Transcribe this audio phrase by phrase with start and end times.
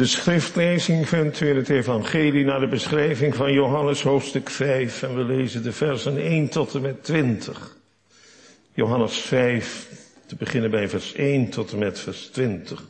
[0.00, 5.24] De schriftlezing vindt in het evangelie naar de beschrijving van Johannes hoofdstuk 5 en we
[5.24, 7.76] lezen de versen 1 tot en met 20.
[8.72, 9.88] Johannes 5,
[10.26, 12.84] te beginnen bij vers 1 tot en met vers 20.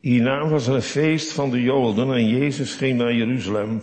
[0.00, 3.82] Hierna was er een feest van de Joden en Jezus ging naar Jeruzalem.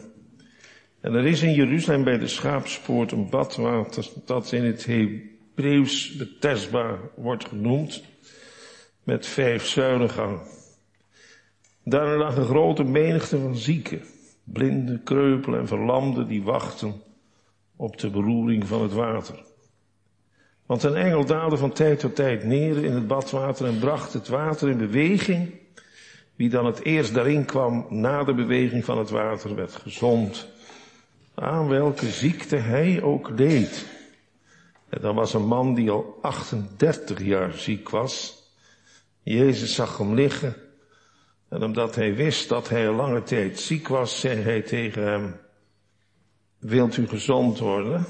[1.01, 6.97] En er is in Jeruzalem bij de schaapspoort een badwater dat in het Hebreeuws Bethesda
[7.15, 8.09] wordt genoemd
[9.03, 10.39] met vijf zuilengang.
[11.83, 14.01] Daar lag een grote menigte van zieken,
[14.43, 17.01] blinden, kreupelen en verlamden die wachten
[17.75, 19.43] op de beroering van het water.
[20.65, 24.27] Want een engel daalde van tijd tot tijd neer in het badwater en bracht het
[24.27, 25.53] water in beweging.
[26.35, 30.47] Wie dan het eerst daarin kwam na de beweging van het water werd gezond.
[31.35, 33.85] Aan welke ziekte hij ook leed.
[34.89, 38.40] En dan was een man die al 38 jaar ziek was.
[39.23, 40.55] Jezus zag hem liggen.
[41.49, 45.35] En omdat hij wist dat hij een lange tijd ziek was, zei hij tegen hem,
[46.59, 48.05] wilt u gezond worden?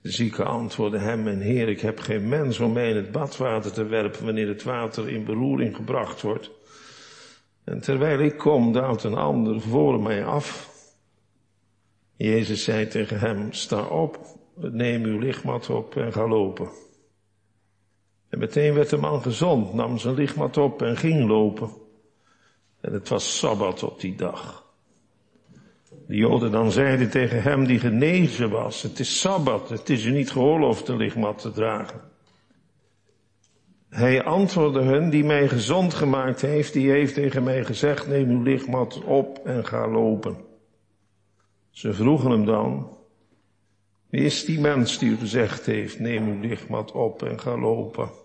[0.00, 3.72] De zieke antwoordde hem, mijn heer, ik heb geen mens om mij in het badwater
[3.72, 6.50] te werpen wanneer het water in beroering gebracht wordt.
[7.64, 10.70] En terwijl ik kom, daalt een ander voor mij af.
[12.16, 14.18] Jezus zei tegen hem, sta op,
[14.54, 16.68] neem uw lichtmat op en ga lopen.
[18.32, 21.70] En meteen werd de man gezond, nam zijn lichtmat op en ging lopen.
[22.80, 24.66] En het was Sabbat op die dag.
[26.06, 30.10] De Joden dan zeiden tegen hem die genezen was, het is Sabbat, het is u
[30.10, 32.00] niet geoorloofd de lichtmat te dragen.
[33.88, 38.42] Hij antwoordde hun, die mij gezond gemaakt heeft, die heeft tegen mij gezegd, neem uw
[38.42, 40.36] lichtmat op en ga lopen.
[41.70, 42.96] Ze vroegen hem dan,
[44.08, 48.20] wie is die mens die u gezegd heeft, neem uw lichtmat op en ga lopen?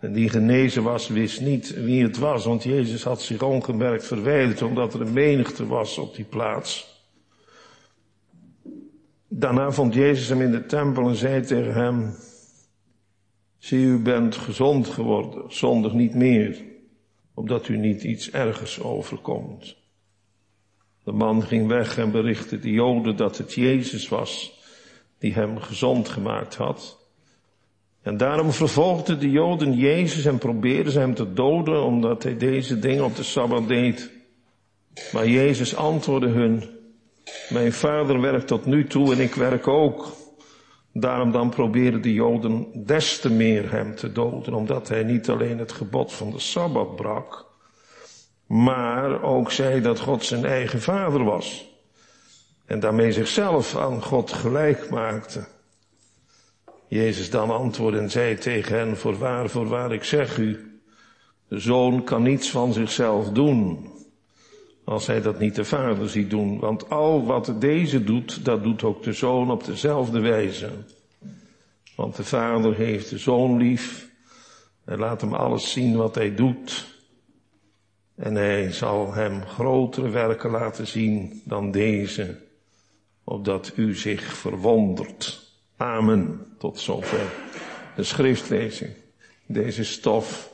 [0.00, 4.62] En die genezen was, wist niet wie het was, want Jezus had zich ongemerkt verwijderd,
[4.62, 6.96] omdat er een menigte was op die plaats.
[9.28, 12.14] Daarna vond Jezus hem in de tempel en zei tegen hem,
[13.58, 16.64] zie u bent gezond geworden, zondig niet meer,
[17.34, 19.76] opdat u niet iets ergers overkomt.
[21.04, 24.60] De man ging weg en berichtte de Joden dat het Jezus was
[25.18, 26.97] die hem gezond gemaakt had.
[28.02, 32.78] En daarom vervolgden de Joden Jezus en probeerden ze hem te doden omdat hij deze
[32.78, 34.10] dingen op de Sabbat deed.
[35.12, 36.64] Maar Jezus antwoordde hun,
[37.48, 40.16] mijn vader werkt tot nu toe en ik werk ook.
[40.92, 45.58] Daarom dan probeerden de Joden des te meer hem te doden, omdat hij niet alleen
[45.58, 47.46] het gebod van de Sabbat brak,
[48.46, 51.76] maar ook zei dat God zijn eigen vader was.
[52.66, 55.46] En daarmee zichzelf aan God gelijk maakte.
[56.88, 60.80] Jezus dan antwoordde en zei tegen hen, voorwaar, voorwaar, ik zeg u,
[61.48, 63.90] de zoon kan niets van zichzelf doen,
[64.84, 66.58] als hij dat niet de vader ziet doen.
[66.58, 70.70] Want al wat deze doet, dat doet ook de zoon op dezelfde wijze.
[71.96, 74.08] Want de vader heeft de zoon lief
[74.84, 76.96] en laat hem alles zien wat hij doet.
[78.14, 82.38] En hij zal hem grotere werken laten zien dan deze,
[83.24, 85.47] opdat u zich verwondert.
[85.78, 86.54] Amen.
[86.58, 87.32] Tot zover
[87.96, 88.90] de schriftlezing.
[89.46, 90.52] Deze stof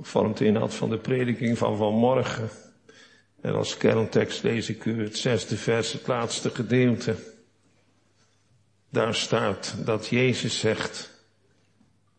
[0.00, 2.48] vormt de inhoud van de prediking van vanmorgen.
[3.40, 7.16] En als kerntekst lees ik u het zesde vers, het laatste gedeelte.
[8.88, 11.10] Daar staat dat Jezus zegt,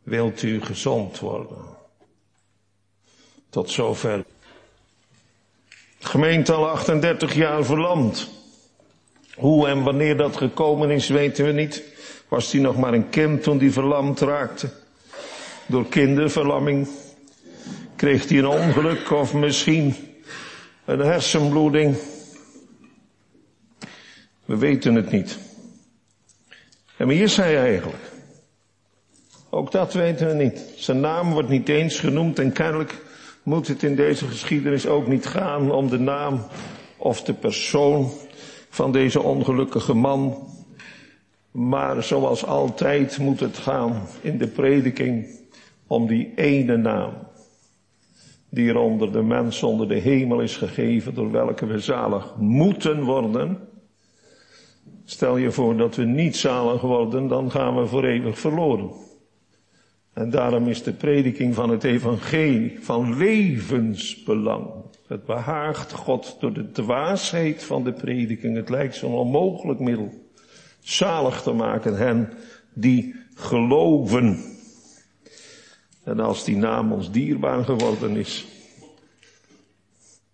[0.03, 1.65] wilt u gezond worden?
[3.49, 4.25] Tot zover.
[5.99, 8.37] Gemeente al 38 jaar verlamd.
[9.38, 11.84] Hoe en wanneer dat gekomen is, weten we niet.
[12.28, 14.70] Was hij nog maar een kind toen hij verlamd raakte?
[15.66, 16.88] Door kinderverlamming?
[17.96, 19.96] Kreeg hij een ongeluk of misschien
[20.86, 21.96] een hersenbloeding?
[24.46, 25.38] We weten het niet.
[26.98, 28.04] En wie is hij eigenlijk?
[29.50, 30.64] Ook dat weten we niet.
[30.75, 33.01] Zijn naam wordt niet eens genoemd en kennelijk
[33.44, 36.45] moet het in deze geschiedenis ook niet gaan om de naam
[36.98, 38.12] of de persoon
[38.77, 40.47] van deze ongelukkige man.
[41.51, 45.27] Maar zoals altijd moet het gaan in de prediking
[45.88, 47.13] om die ene naam.
[48.50, 53.03] Die er onder de mens onder de hemel is gegeven, door welke we zalig moeten
[53.03, 53.59] worden.
[55.06, 58.89] Stel je voor dat we niet zalig worden, dan gaan we voor eeuwig verloren.
[60.13, 64.76] En daarom is de prediking van het evangelie van levensbelang.
[65.07, 68.56] Het behaagt God door de dwaasheid van de prediking.
[68.56, 70.30] Het lijkt zo'n onmogelijk middel.
[70.80, 72.33] Zalig te maken hen
[72.74, 74.44] die geloven.
[76.04, 78.45] En als die naam ons dierbaar geworden is,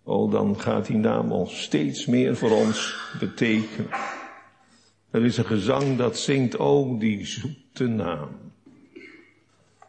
[0.02, 3.90] oh, dan gaat die naam ons steeds meer voor ons betekenen.
[5.10, 8.28] Er is een gezang dat zingt, oh, die zoete naam.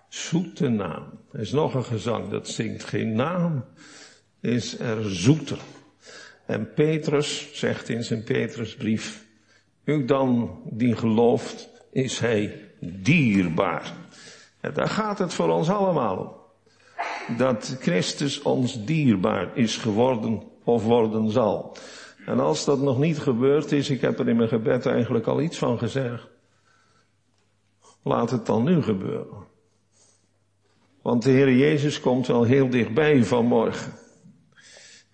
[0.10, 1.04] Zoete naam.
[1.32, 3.66] Er is nog een gezang dat zingt, geen naam
[4.46, 5.58] is er zoeter.
[6.46, 9.26] En Petrus zegt in zijn Petrusbrief,
[9.84, 13.94] u dan die gelooft, is hij dierbaar.
[14.62, 16.44] En daar gaat het voor ons allemaal om.
[17.38, 21.78] Dat Christus ons dierbaar is geworden of worden zal.
[22.26, 25.42] En als dat nog niet gebeurd is, ik heb er in mijn gebed eigenlijk al
[25.42, 26.28] iets van gezegd.
[28.04, 29.46] Laat het dan nu gebeuren.
[31.02, 34.05] Want de Heer Jezus komt wel heel dichtbij vanmorgen.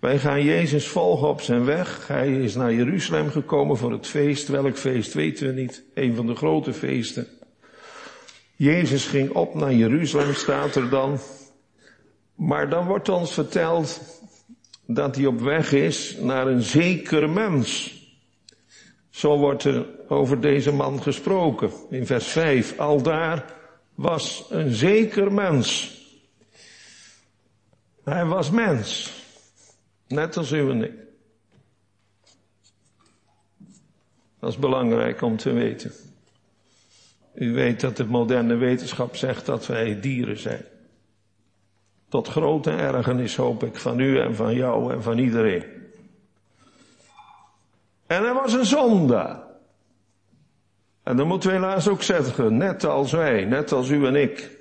[0.01, 2.07] Wij gaan Jezus volgen op zijn weg.
[2.07, 4.47] Hij is naar Jeruzalem gekomen voor het feest.
[4.47, 5.83] Welk feest weten we niet.
[5.93, 7.27] Een van de grote feesten.
[8.55, 11.19] Jezus ging op naar Jeruzalem, staat er dan.
[12.35, 14.01] Maar dan wordt ons verteld
[14.85, 17.93] dat hij op weg is naar een zeker mens.
[19.09, 22.79] Zo wordt er over deze man gesproken in vers 5.
[22.79, 23.55] Aldaar
[23.95, 25.97] was een zeker mens.
[28.03, 29.19] Hij was mens.
[30.11, 30.93] Net als u en ik.
[34.39, 35.91] Dat is belangrijk om te weten.
[37.33, 40.65] U weet dat de moderne wetenschap zegt dat wij dieren zijn.
[42.09, 45.63] Tot grote ergernis hoop ik van u en van jou en van iedereen.
[48.07, 49.43] En er was een zonde.
[51.03, 54.59] En dan moeten we helaas ook zeggen, net als wij, net als u en ik.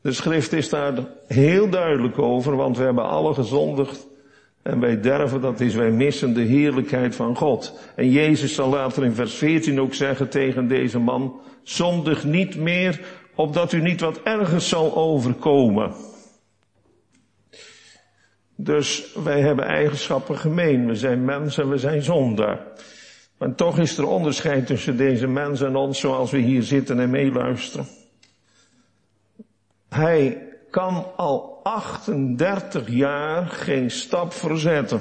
[0.00, 4.07] De schrift is daar heel duidelijk over, want we hebben alle gezondigd
[4.68, 7.78] en wij derven, dat is, wij missen de heerlijkheid van God.
[7.94, 13.00] En Jezus zal later in vers 14 ook zeggen tegen deze man, zondig niet meer,
[13.34, 15.92] opdat u niet wat ergens zal overkomen.
[18.56, 20.86] Dus wij hebben eigenschappen gemeen.
[20.86, 22.66] We zijn mensen, we zijn zondaar.
[23.38, 27.10] Maar toch is er onderscheid tussen deze mensen en ons zoals we hier zitten en
[27.10, 27.86] meeluisteren.
[29.88, 35.00] Hij kan al 38 jaar geen stap verzetten.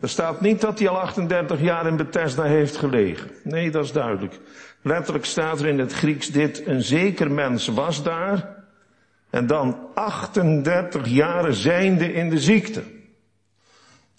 [0.00, 3.30] Er staat niet dat hij al 38 jaar in Bethesda heeft gelegen.
[3.44, 4.38] Nee, dat is duidelijk.
[4.82, 8.56] Letterlijk staat er in het Grieks dit, een zeker mens was daar.
[9.30, 12.82] En dan 38 jaren zijnde in de ziekte.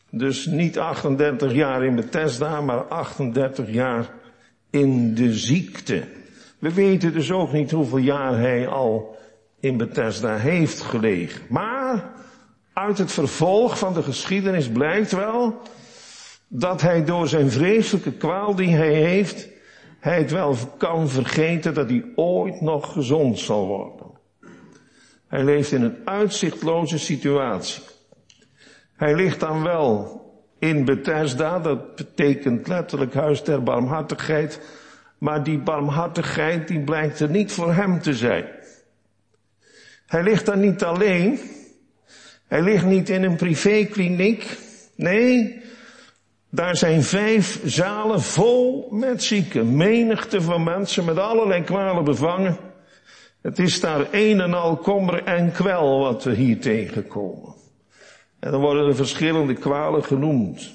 [0.09, 4.09] Dus niet 38 jaar in Bethesda, maar 38 jaar
[4.69, 6.03] in de ziekte.
[6.59, 9.17] We weten dus ook niet hoeveel jaar hij al
[9.59, 11.41] in Bethesda heeft gelegen.
[11.49, 12.11] Maar
[12.73, 15.61] uit het vervolg van de geschiedenis blijkt wel
[16.47, 19.47] dat hij door zijn vreselijke kwaal die hij heeft,
[19.99, 24.07] hij het wel kan vergeten dat hij ooit nog gezond zal worden.
[25.27, 27.83] Hij leeft in een uitzichtloze situatie.
[28.95, 30.17] Hij ligt dan wel
[30.59, 34.61] in Bethesda, dat betekent letterlijk huis der barmhartigheid,
[35.17, 38.45] maar die barmhartigheid die blijkt er niet voor hem te zijn.
[40.09, 41.39] Hij ligt daar niet alleen.
[42.47, 44.57] Hij ligt niet in een privékliniek.
[44.95, 45.61] Nee,
[46.49, 49.75] daar zijn vijf zalen vol met zieken.
[49.75, 52.57] Menigte van mensen met allerlei kwalen bevangen.
[53.41, 57.53] Het is daar een en al kommer en kwel wat we hier tegenkomen.
[58.39, 60.73] En dan worden er verschillende kwalen genoemd.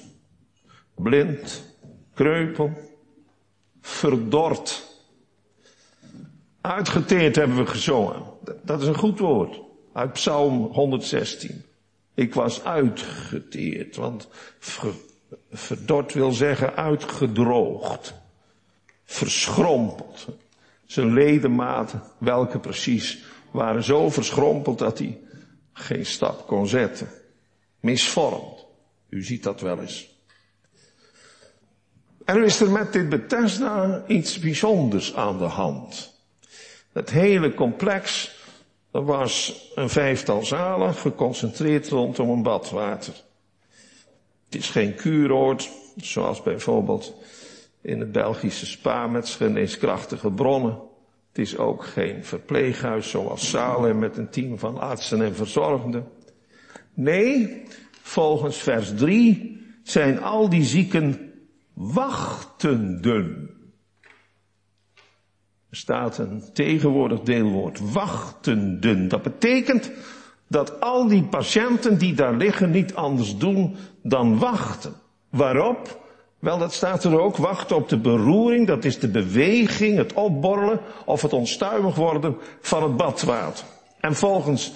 [0.95, 1.75] Blind,
[2.13, 2.71] kreupel,
[3.81, 4.93] verdord.
[6.61, 8.34] Uitgeteerd hebben we gezongen.
[8.63, 9.59] Dat is een goed woord.
[9.93, 11.65] Uit Psalm 116.
[12.13, 14.27] Ik was uitgeteerd, want
[15.51, 18.13] verdord wil zeggen uitgedroogd.
[19.03, 20.27] Verschrompeld.
[20.85, 25.19] Zijn ledematen, welke precies, waren zo verschrompeld dat hij
[25.73, 27.07] geen stap kon zetten.
[27.79, 28.65] Misvormd.
[29.09, 30.13] U ziet dat wel eens.
[32.25, 36.13] En is er met dit Bethesda iets bijzonders aan de hand.
[36.93, 38.34] Het hele complex
[39.03, 43.13] was een vijftal zalen geconcentreerd rondom een badwater.
[44.45, 47.13] Het is geen kuuroord, zoals bijvoorbeeld
[47.81, 50.79] in het Belgische Spa met geneeskrachtige bronnen.
[51.29, 56.07] Het is ook geen verpleeghuis zoals Salem met een team van artsen en verzorgenden.
[56.93, 57.63] Nee,
[58.01, 61.33] volgens vers 3 zijn al die zieken
[61.73, 63.54] wachtenden.
[65.75, 69.07] Staat een tegenwoordig deelwoord, wachtenden.
[69.07, 69.91] Dat betekent
[70.47, 74.93] dat al die patiënten die daar liggen niet anders doen dan wachten.
[75.29, 76.03] Waarop?
[76.39, 77.37] Wel, dat staat er ook.
[77.37, 82.83] Wacht op de beroering, dat is de beweging, het opborrelen of het onstuimig worden van
[82.83, 83.65] het badwater.
[83.99, 84.71] En volgens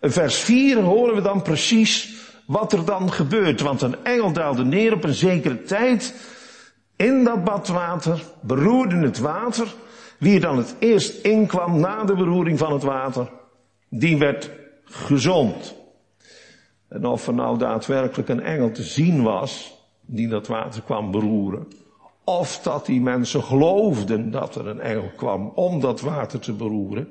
[0.00, 2.14] vers 4 horen we dan precies
[2.46, 3.60] wat er dan gebeurt.
[3.60, 6.14] Want een engel daalde neer op een zekere tijd
[6.96, 9.66] in dat badwater, beroerde het water.
[10.20, 13.30] Wie er dan het eerst inkwam na de beroering van het water,
[13.88, 14.50] die werd
[14.84, 15.74] gezond.
[16.88, 21.66] En of er nou daadwerkelijk een engel te zien was, die dat water kwam beroeren.
[22.24, 27.08] Of dat die mensen geloofden dat er een engel kwam om dat water te beroeren,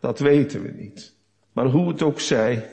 [0.00, 1.14] dat weten we niet.
[1.52, 2.68] Maar hoe het ook zij,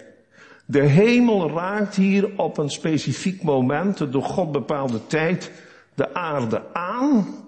[0.65, 5.51] de hemel raakt hier op een specifiek moment, de door God bepaalde tijd,
[5.96, 7.45] de aarde aan.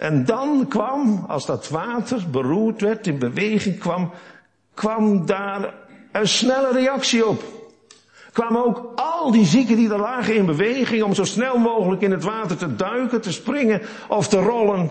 [0.00, 4.12] En dan kwam, als dat water beroerd werd, in beweging kwam,
[4.74, 5.74] kwam daar
[6.12, 7.42] een snelle reactie op.
[8.32, 12.10] Kwamen ook al die zieken die er lagen in beweging om zo snel mogelijk in
[12.10, 14.90] het water te duiken, te springen of te rollen.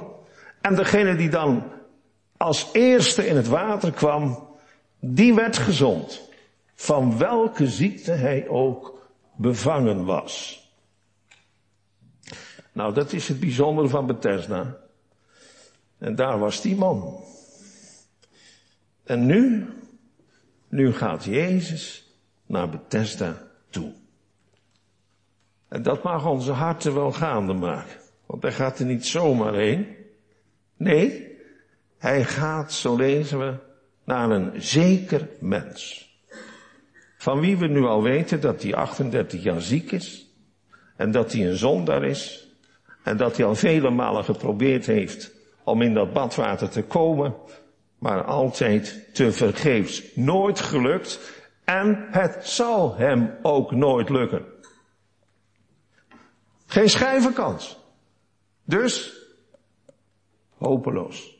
[0.61, 1.63] En degene die dan
[2.37, 4.47] als eerste in het water kwam,
[4.99, 6.29] die werd gezond.
[6.75, 10.63] Van welke ziekte hij ook bevangen was.
[12.71, 14.87] Nou, dat is het bijzondere van Bethesda.
[15.99, 17.23] En daar was die man.
[19.03, 19.65] En nu,
[20.67, 22.13] nu gaat Jezus
[22.45, 23.93] naar Bethesda toe.
[25.67, 27.97] En dat mag onze harten wel gaande maken.
[28.25, 29.87] Want hij gaat er niet zomaar heen.
[30.77, 31.37] Nee,
[31.97, 33.53] hij gaat, zo lezen we,
[34.03, 36.09] naar een zeker mens.
[37.17, 40.27] Van wie we nu al weten dat hij 38 jaar ziek is.
[40.95, 42.47] En dat hij een zondaar is.
[43.03, 45.38] En dat hij al vele malen geprobeerd heeft
[45.69, 47.35] om in dat badwater te komen.
[47.97, 50.15] Maar altijd te vergeefs.
[50.15, 51.19] Nooit gelukt.
[51.63, 54.45] En het zal hem ook nooit lukken.
[56.65, 57.79] Geen schijvenkans.
[58.63, 59.17] Dus
[60.57, 61.37] hopeloos.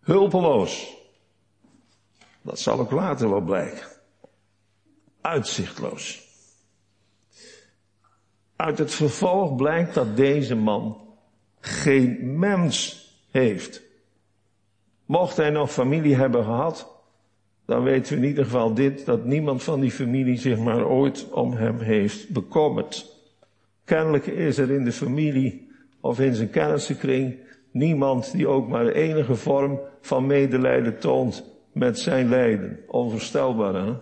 [0.00, 0.96] Hulpeloos.
[2.42, 3.86] Dat zal ook later wel blijken.
[5.20, 6.28] Uitzichtloos.
[8.56, 11.09] Uit het vervolg blijkt dat deze man
[11.60, 13.82] geen mens heeft.
[15.06, 17.02] Mocht hij nog familie hebben gehad,
[17.66, 21.30] dan weten we in ieder geval dit, dat niemand van die familie zich maar ooit
[21.30, 23.18] om hem heeft bekommerd.
[23.84, 27.38] Kennelijk is er in de familie of in zijn kennissenkring
[27.70, 32.78] niemand die ook maar enige vorm van medelijden toont met zijn lijden.
[32.86, 33.94] Onvoorstelbaar, hè?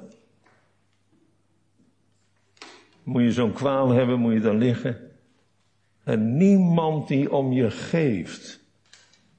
[3.03, 5.08] Moet je zo'n kwaal hebben, moet je dan liggen.
[6.09, 8.61] En niemand die om je geeft.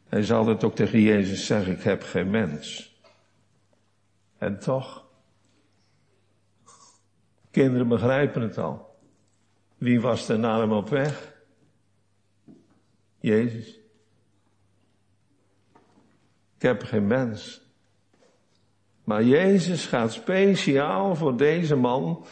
[0.08, 2.96] Hij zal het ook tegen Jezus zeggen, ik heb geen mens.
[4.38, 5.06] En toch,
[7.52, 9.00] kinderen begrijpen het al.
[9.78, 11.34] Wie was er naar hem op weg?
[13.20, 13.80] Jezus.
[16.56, 17.62] Ik heb geen mens.
[19.04, 22.26] Maar Jezus gaat speciaal voor deze man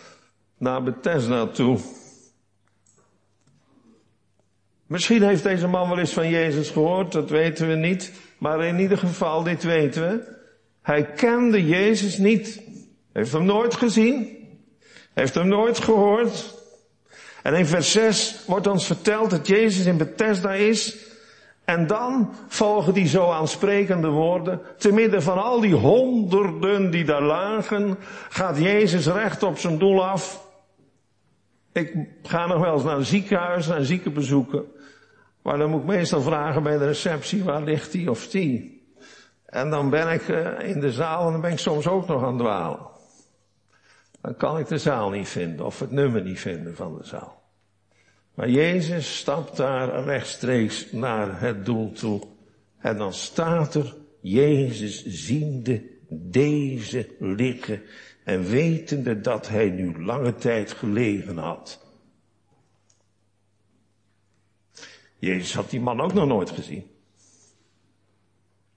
[0.57, 2.05] naar Bethesda toe.
[4.87, 8.11] Misschien heeft deze man wel eens van Jezus gehoord, dat weten we niet.
[8.37, 10.35] Maar in ieder geval, dit weten we.
[10.81, 12.61] Hij kende Jezus niet.
[13.13, 14.37] Heeft hem nooit gezien.
[15.13, 16.55] Heeft hem nooit gehoord.
[17.43, 20.97] En in vers 6 wordt ons verteld dat Jezus in Bethesda is.
[21.65, 24.61] En dan volgen die zo aansprekende woorden.
[24.77, 27.97] Te midden van al die honderden die daar lagen,
[28.29, 30.45] gaat Jezus recht op zijn doel af.
[31.73, 34.65] Ik ga nog wel eens naar een ziekenhuis, zieken bezoeken.
[35.47, 38.85] Maar dan moet ik meestal vragen bij de receptie, waar ligt die of die?
[39.45, 42.23] En dan ben ik eh, in de zaal en dan ben ik soms ook nog
[42.23, 42.87] aan het dwalen.
[44.21, 47.43] Dan kan ik de zaal niet vinden of het nummer niet vinden van de zaal.
[48.33, 52.27] Maar Jezus stapt daar rechtstreeks naar het doel toe.
[52.79, 57.81] En dan staat er, Jezus ziende deze liggen
[58.23, 61.86] en wetende dat hij nu lange tijd gelegen had.
[65.19, 66.91] Jezus had die man ook nog nooit gezien.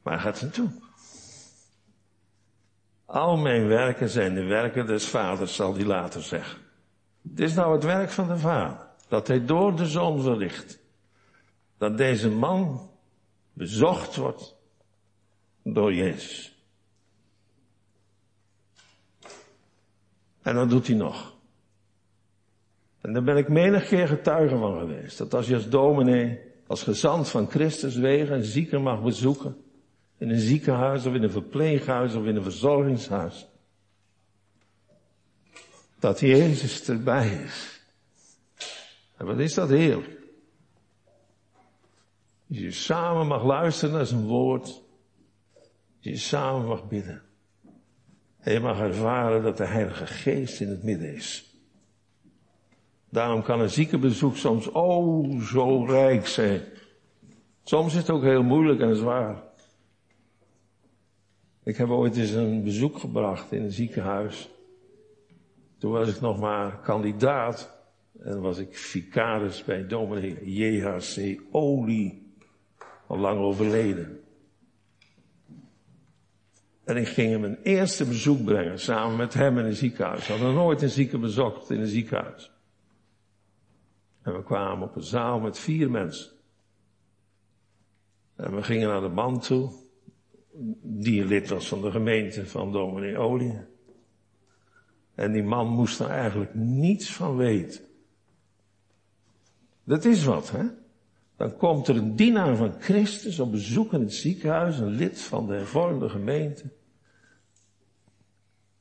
[0.02, 0.70] Maar gaat hem toe.
[3.04, 6.58] Al mijn werken zijn de werken des vaders, zal hij later zeggen.
[7.30, 8.86] Het is nou het werk van de vader.
[9.08, 10.78] Dat hij door de zon verlicht.
[11.78, 12.90] Dat deze man
[13.52, 14.56] bezocht wordt
[15.62, 16.54] door Jezus.
[20.42, 21.38] En dat doet hij nog.
[23.00, 25.18] En daar ben ik menig keer getuige van geweest.
[25.18, 29.56] Dat als je als dominee, als gezant van Christus wegen een zieke mag bezoeken.
[30.18, 33.48] In een ziekenhuis of in een verpleeghuis of in een verzorgingshuis.
[35.98, 37.80] Dat Jezus erbij is.
[39.16, 40.18] En wat is dat heerlijk?
[42.48, 44.66] Als je samen mag luisteren naar zijn woord.
[44.66, 44.80] Als
[46.00, 47.22] je samen mag bidden.
[48.38, 51.49] En je mag ervaren dat de Heilige Geest in het midden is.
[53.10, 56.62] Daarom kan een ziekenbezoek soms oh zo rijk zijn.
[57.62, 59.42] Soms is het ook heel moeilijk en zwaar.
[61.62, 64.50] Ik heb ooit eens een bezoek gebracht in een ziekenhuis.
[65.78, 67.78] Toen was ik nog maar kandidaat.
[68.18, 72.34] En was ik vicaris bij dominee JHC Olie.
[73.06, 74.20] Al lang overleden.
[76.84, 80.20] En ik ging hem een eerste bezoek brengen, samen met hem in een ziekenhuis.
[80.20, 82.50] Ik had nog nooit een zieke bezocht in een ziekenhuis.
[84.22, 86.30] En we kwamen op een zaal met vier mensen.
[88.36, 89.70] En we gingen naar de man toe,
[90.82, 93.58] die lid was van de gemeente van dominee Olie.
[95.14, 97.84] En die man moest er eigenlijk niets van weten.
[99.84, 100.64] Dat is wat, hè?
[101.36, 105.46] Dan komt er een dienaar van Christus op bezoek in het ziekenhuis, een lid van
[105.46, 106.70] de hervormde gemeente.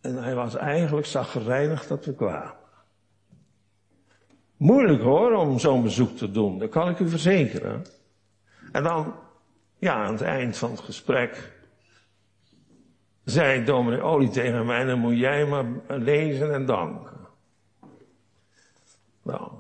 [0.01, 2.58] En hij was eigenlijk zaggerijnig dat we kwamen.
[4.59, 7.85] Moeilijk hoor, om zo'n bezoek te doen, dat kan ik u verzekeren.
[8.71, 9.15] En dan,
[9.77, 11.51] ja, aan het eind van het gesprek,
[13.23, 17.17] zei dominee Olie tegen mij, dan moet jij maar lezen en danken.
[19.23, 19.51] Nou,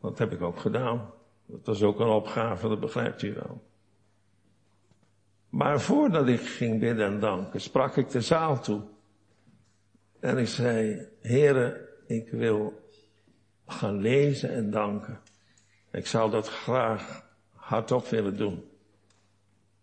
[0.00, 1.10] dat heb ik ook gedaan.
[1.46, 3.62] Dat was ook een opgave, dat begrijpt u wel.
[5.48, 8.80] Maar voordat ik ging bidden en danken, sprak ik de zaal toe.
[10.20, 12.86] En ik zei, heren, ik wil
[13.68, 15.20] gaan lezen en danken.
[15.90, 18.64] Ik zou dat graag hardop willen doen.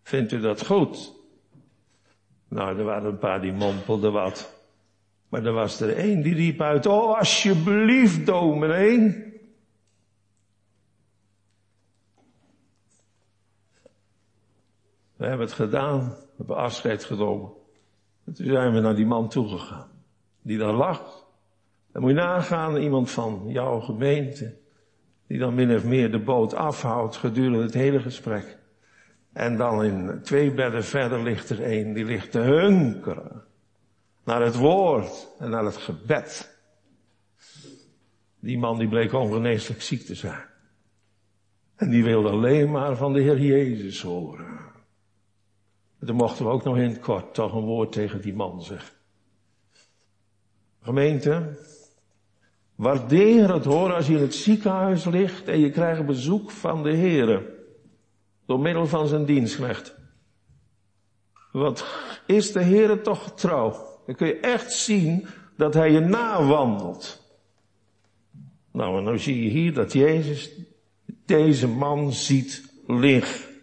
[0.02, 1.14] Vindt u dat goed?
[2.48, 4.54] Nou, er waren een paar die mompelden wat.
[5.28, 9.24] Maar er was er één die riep uit, oh alsjeblieft dominee.
[15.16, 17.52] We hebben het gedaan, we hebben afscheid genomen.
[18.24, 19.90] En toen zijn we naar die man toegegaan,
[20.42, 21.25] die daar lag.
[21.96, 24.56] Dan moet je nagaan, iemand van jouw gemeente,
[25.26, 28.58] die dan min of meer de boot afhoudt gedurende het hele gesprek.
[29.32, 33.44] En dan in twee bedden verder ligt er een, die ligt te hunkeren.
[34.24, 36.58] Naar het woord en naar het gebed.
[38.40, 40.44] Die man die bleek ongeneeslijk ziek te zijn.
[41.76, 44.58] En die wilde alleen maar van de Heer Jezus horen.
[46.00, 48.62] En dan mochten we ook nog in het kort toch een woord tegen die man
[48.62, 48.94] zeggen.
[50.80, 51.58] Gemeente,
[52.76, 56.92] waardeer het hoor als je in het ziekenhuis ligt en je krijgt bezoek van de
[56.92, 57.54] Heer.
[58.46, 59.94] Door middel van zijn dienstknecht.
[61.52, 61.86] Wat
[62.26, 64.00] is de Heer toch trouw?
[64.06, 67.24] Dan kun je echt zien dat hij je nawandelt.
[68.72, 70.50] Nou, en dan zie je hier dat Jezus
[71.24, 73.54] deze man ziet liggen.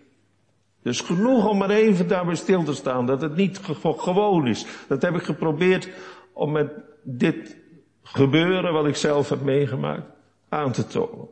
[0.81, 4.65] Dus genoeg om maar even daarbij stil te staan, dat het niet gewoon is.
[4.87, 5.89] Dat heb ik geprobeerd
[6.33, 6.71] om met
[7.03, 7.62] dit
[8.03, 10.05] gebeuren, wat ik zelf heb meegemaakt,
[10.49, 11.27] aan te tonen.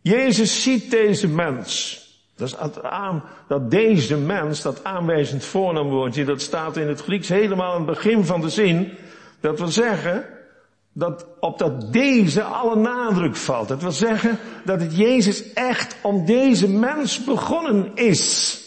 [0.00, 2.02] Jezus ziet deze mens.
[2.36, 7.72] Dat is aan, dat deze mens, dat aanwijzend voornaamwoordje, dat staat in het Grieks helemaal
[7.72, 8.92] aan het begin van de zin.
[9.40, 10.26] Dat wil zeggen,
[10.92, 13.68] dat op dat deze alle nadruk valt.
[13.68, 18.60] Dat wil zeggen dat het Jezus echt om deze mens begonnen is.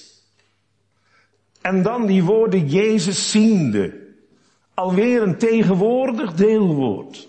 [1.61, 4.06] En dan die woorden Jezus ziende.
[4.77, 7.27] Alweer een tegenwoordig deelwoord.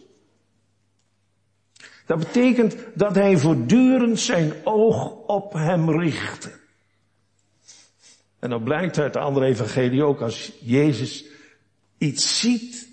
[2.06, 6.50] Dat betekent dat hij voortdurend zijn oog op hem richtte.
[8.38, 11.24] En dan blijkt uit de andere evangelie ook als Jezus
[11.98, 12.88] iets ziet,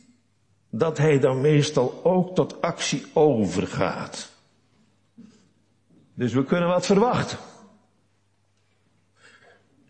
[0.69, 4.31] dat hij dan meestal ook tot actie overgaat.
[6.13, 7.37] Dus we kunnen wat verwachten.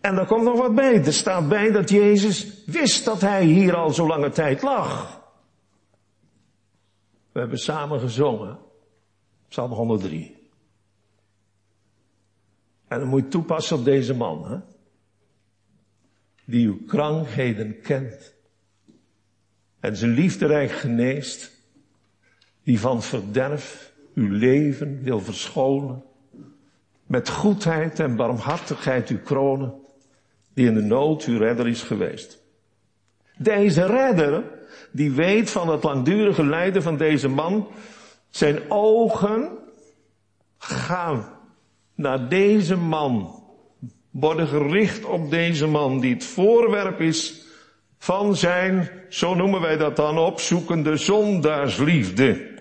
[0.05, 1.03] En er komt nog wat bij.
[1.05, 5.21] Er staat bij dat Jezus wist dat hij hier al zo lange tijd lag.
[7.31, 8.59] We hebben samen gezongen.
[9.47, 10.49] Psalm 103.
[12.87, 14.57] En dan moet je toepassen op deze man, hè?
[16.45, 18.33] Die uw krankheden kent.
[19.79, 21.51] En zijn liefderijk geneest.
[22.63, 26.03] Die van verderf uw leven wil verschonen.
[27.05, 29.83] Met goedheid en barmhartigheid uw kronen.
[30.55, 32.43] Die in de nood uw redder is geweest.
[33.37, 34.43] Deze redder,
[34.91, 37.67] die weet van het langdurige lijden van deze man,
[38.29, 39.49] zijn ogen
[40.57, 41.25] gaan
[41.95, 43.43] naar deze man,
[44.11, 47.45] worden gericht op deze man die het voorwerp is
[47.97, 52.53] van zijn, zo noemen wij dat dan, opzoekende zondaarsliefde.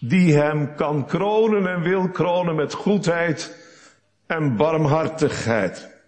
[0.00, 3.56] die hem kan kronen en wil kronen met goedheid
[4.26, 5.99] en barmhartigheid.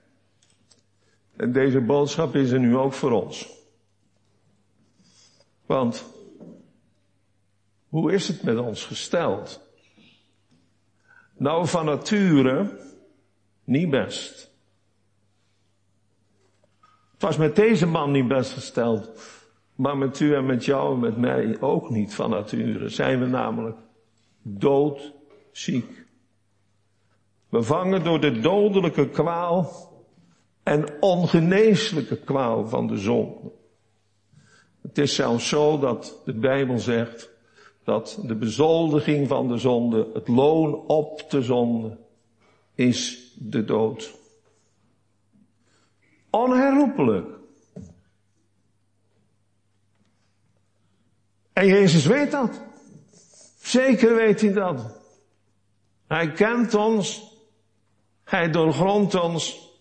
[1.43, 3.49] En deze boodschap is er nu ook voor ons.
[5.67, 6.05] Want
[7.89, 9.61] hoe is het met ons gesteld?
[11.37, 12.79] Nou, van nature
[13.65, 14.51] niet best.
[17.13, 19.11] Het was met deze man niet best gesteld.
[19.75, 22.89] Maar met u en met jou en met mij ook niet van nature.
[22.89, 23.79] Zijn we namelijk
[24.43, 26.07] doodziek.
[27.49, 29.91] Bevangen door de dodelijke kwaal
[30.63, 33.53] en ongeneeslijke kwaal van de zonde.
[34.83, 37.31] Het is zelfs zo dat de Bijbel zegt
[37.85, 41.99] dat de bezoldiging van de zonde, het loon op de zonde,
[42.75, 44.15] is de dood.
[46.31, 47.29] Onherroepelijk.
[51.53, 52.63] En Jezus weet dat.
[53.61, 55.01] Zeker weet hij dat.
[56.07, 57.37] Hij kent ons.
[58.25, 59.72] Hij doorgrondt ons.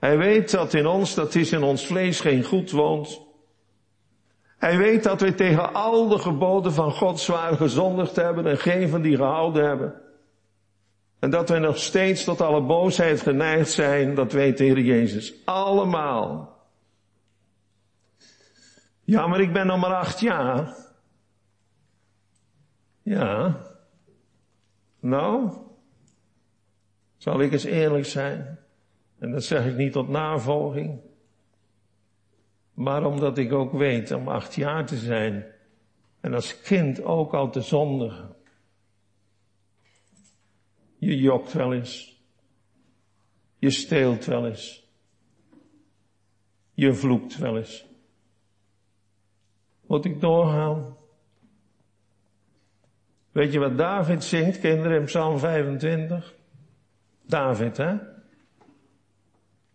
[0.00, 3.20] Hij weet dat in ons, dat is in ons vlees, geen goed woont.
[4.58, 8.88] Hij weet dat we tegen al de geboden van God zwaar gezondigd hebben en geen
[8.88, 9.94] van die gehouden hebben.
[11.18, 15.34] En dat we nog steeds tot alle boosheid geneigd zijn, dat weet de Heer Jezus.
[15.44, 16.58] Allemaal.
[19.04, 20.74] Ja, maar ik ben nog maar acht jaar.
[23.02, 23.60] Ja.
[25.00, 25.50] Nou,
[27.16, 28.59] zal ik eens eerlijk zijn?
[29.20, 31.00] En dat zeg ik niet tot navolging.
[32.74, 35.44] Maar omdat ik ook weet om acht jaar te zijn.
[36.20, 38.36] En als kind ook al te zondigen.
[40.98, 42.22] Je jokt wel eens.
[43.58, 44.88] Je steelt wel eens.
[46.72, 47.86] Je vloekt wel eens.
[49.86, 50.96] Moet ik doorgaan?
[53.32, 56.34] Weet je wat David zingt, kinderen, in Psalm 25?
[57.26, 57.96] David, hè?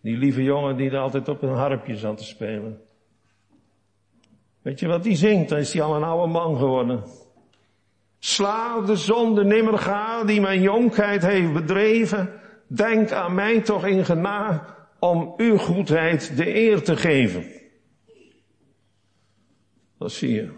[0.05, 2.81] Die lieve jongen die er altijd op een harpje zat te spelen.
[4.61, 5.49] Weet je wat die zingt?
[5.49, 7.03] Dan is hij al een oude man geworden.
[8.19, 12.39] Sla de zonde nimmer ga die mijn jonkheid heeft bedreven.
[12.67, 14.65] Denk aan mij toch in gena
[14.99, 17.45] om uw goedheid de eer te geven.
[19.97, 20.51] Dat zie je.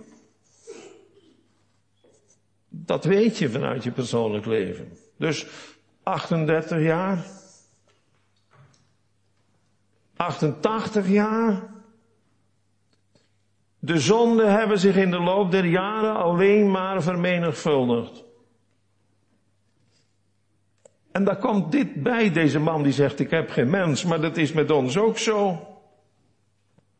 [2.69, 4.97] Dat weet je vanuit je persoonlijk leven.
[5.17, 5.47] Dus
[6.03, 7.36] 38 jaar.
[10.17, 11.75] 88 jaar.
[13.79, 18.23] De zonden hebben zich in de loop der jaren alleen maar vermenigvuldigd.
[21.11, 24.37] En daar komt dit bij, deze man die zegt, ik heb geen mens, maar dat
[24.37, 25.67] is met ons ook zo.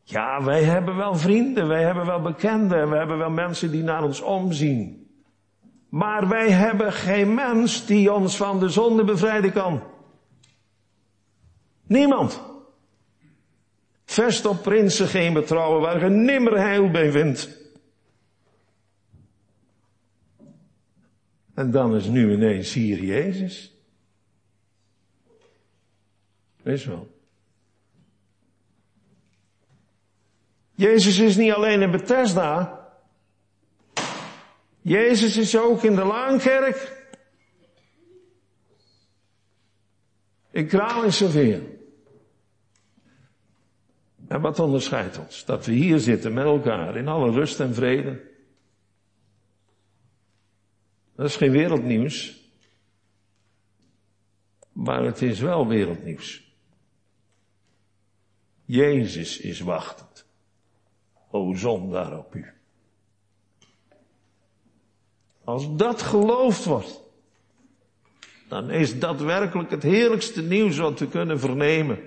[0.04, 4.04] Ja, wij hebben wel vrienden, wij hebben wel bekenden, we hebben wel mensen die naar
[4.04, 5.08] ons omzien.
[5.90, 9.84] Maar wij hebben geen mens die ons van de zonde bevrijden kan.
[11.88, 12.44] Niemand.
[14.18, 17.50] Vest op prinsen geen betrouwen waar je nimmer heil bij vindt.
[21.54, 23.74] En dan is nu ineens hier Jezus.
[26.62, 27.16] Wees wel.
[30.72, 32.80] Jezus is niet alleen in Bethesda.
[34.82, 37.06] Jezus is ook in de Laankerk.
[40.52, 41.04] In Kraal
[44.28, 45.46] en wat onderscheidt ons?
[45.46, 48.22] Dat we hier zitten met elkaar in alle rust en vrede.
[51.16, 52.36] Dat is geen wereldnieuws.
[54.72, 56.56] Maar het is wel wereldnieuws.
[58.66, 60.26] Jezus is wachtend.
[61.32, 62.46] O zondaar op u.
[65.44, 67.02] Als dat geloofd wordt,
[68.48, 72.07] dan is dat werkelijk het heerlijkste nieuws wat we kunnen vernemen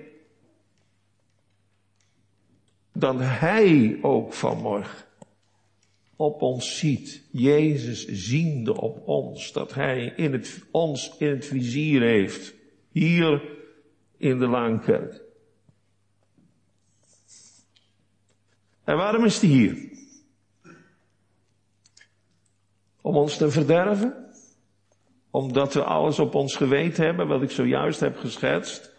[2.93, 5.05] dan Hij ook vanmorgen
[6.21, 7.23] op ons ziet.
[7.31, 12.53] Jezus ziende op ons, dat Hij in het, ons in het vizier heeft.
[12.91, 13.41] Hier
[14.17, 15.21] in de Laankerk.
[18.83, 19.89] En waarom is hij hier?
[23.01, 24.29] Om ons te verderven?
[25.29, 28.93] Omdat we alles op ons geweten hebben, wat ik zojuist heb geschetst?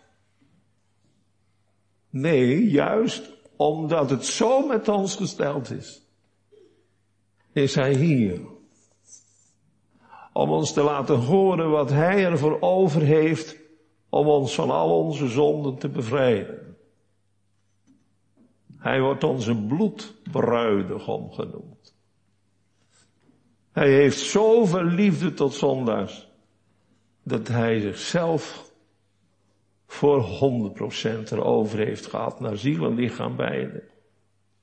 [2.10, 6.02] Nee, juist omdat het zo met ons gesteld is,
[7.52, 8.40] is Hij hier.
[10.32, 13.56] Om ons te laten horen wat Hij ervoor over heeft
[14.08, 16.76] om ons van al onze zonden te bevrijden.
[18.78, 21.94] Hij wordt onze bloedbruidegom genoemd.
[23.72, 26.28] Hij heeft zoveel liefde tot zondaars,
[27.22, 28.71] dat hij zichzelf
[29.92, 30.24] voor
[31.26, 33.82] 100% erover heeft gehad, naar ziel en lichaam beide.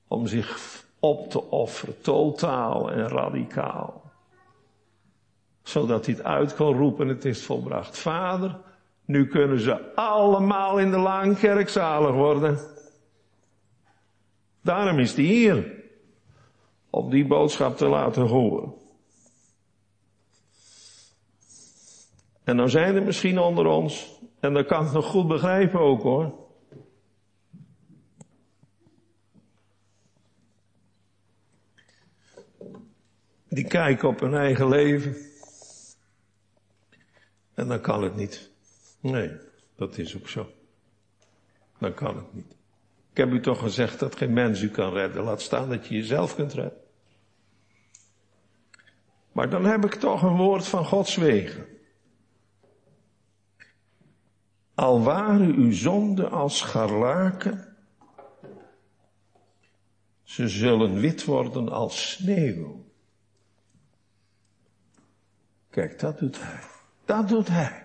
[0.07, 0.59] Om zich
[0.99, 4.11] op te offeren, totaal en radicaal.
[5.63, 7.97] Zodat hij het uit kon roepen, het is volbracht.
[7.97, 8.59] Vader,
[9.05, 12.59] nu kunnen ze allemaal in de Laankerk zalig worden.
[14.61, 15.73] Daarom is hij hier.
[16.89, 18.73] Om die boodschap te laten horen.
[22.43, 26.01] En dan zijn er misschien onder ons, en dat kan ik nog goed begrijpen ook
[26.01, 26.47] hoor.
[33.49, 35.15] Die kijken op hun eigen leven.
[37.53, 38.51] En dan kan het niet.
[38.99, 39.31] Nee,
[39.75, 40.51] dat is ook zo.
[41.77, 42.55] Dan kan het niet.
[43.11, 45.23] Ik heb u toch gezegd dat geen mens u kan redden.
[45.23, 46.81] Laat staan dat je jezelf kunt redden.
[49.31, 51.78] Maar dan heb ik toch een woord van Gods wegen.
[54.79, 57.77] Al waren uw zonden als scharlaken,
[60.23, 62.85] ze zullen wit worden als sneeuw.
[65.69, 66.59] Kijk, dat doet hij.
[67.05, 67.83] Dat doet hij.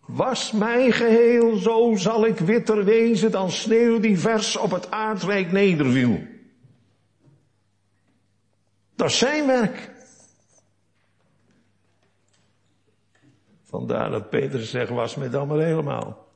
[0.00, 5.52] Was mij geheel, zo zal ik witter wezen dan sneeuw die vers op het aardrijk
[5.52, 6.22] nederviel.
[8.94, 9.93] Dat is zijn werk.
[13.74, 16.28] Vandaar dat Peter zegt, was mij dan maar helemaal.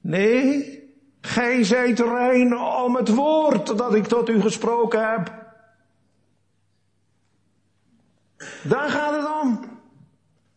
[0.00, 0.78] Nee,
[1.20, 5.32] gij zijt rein om het woord dat ik tot u gesproken heb.
[8.62, 9.80] Daar gaat het om.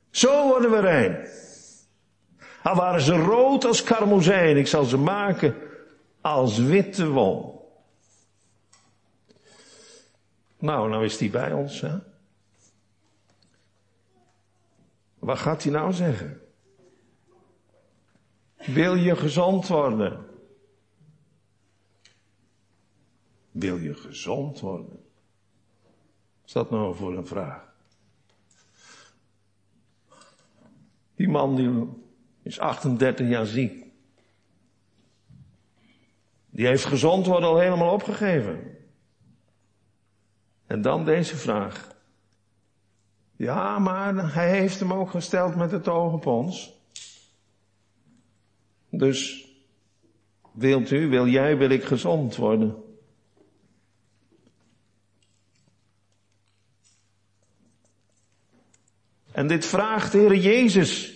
[0.09, 1.27] Zo worden we rein.
[2.63, 5.55] Al waren ze rood als karmozijn, ik zal ze maken
[6.21, 7.71] als witte wol.
[10.57, 12.08] Nou, nou is die bij ons, hè?
[15.19, 16.41] Wat gaat hij nou zeggen?
[18.55, 20.25] Wil je gezond worden?
[23.51, 25.03] Wil je gezond worden?
[26.45, 27.73] Is dat nou voor een vraag?
[31.15, 31.87] Die man die
[32.41, 33.85] is 38 jaar ziek.
[36.49, 38.77] Die heeft gezond worden al helemaal opgegeven.
[40.67, 41.88] En dan deze vraag.
[43.39, 46.73] Ja, maar hij heeft hem ook gesteld met het oog op ons.
[48.89, 49.47] Dus
[50.51, 52.83] wilt u, wil jij, wil ik gezond worden?
[59.31, 61.13] En dit vraagt Heer Jezus.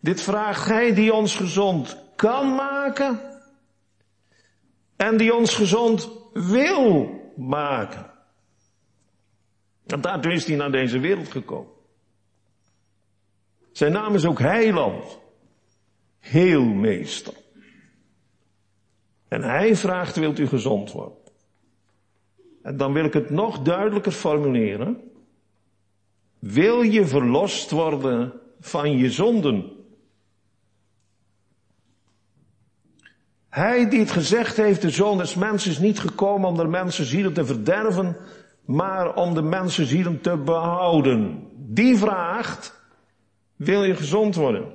[0.00, 3.40] Dit vraagt Hij die ons gezond kan maken
[4.96, 8.17] en die ons gezond wil maken.
[9.88, 11.72] En daartoe is hij naar deze wereld gekomen.
[13.72, 15.18] Zijn naam is ook Heiland.
[16.18, 17.34] Heelmeester.
[19.28, 21.18] En hij vraagt, wilt u gezond worden?
[22.62, 25.00] En dan wil ik het nog duidelijker formuleren.
[26.38, 29.72] Wil je verlost worden van je zonden?
[33.48, 37.04] Hij die het gezegd heeft, de zoon des mensen is niet gekomen om de mensen
[37.04, 38.16] zielen te verderven,
[38.68, 41.48] maar om de mensen zielen te behouden.
[41.54, 42.80] Die vraagt,
[43.56, 44.74] wil je gezond worden?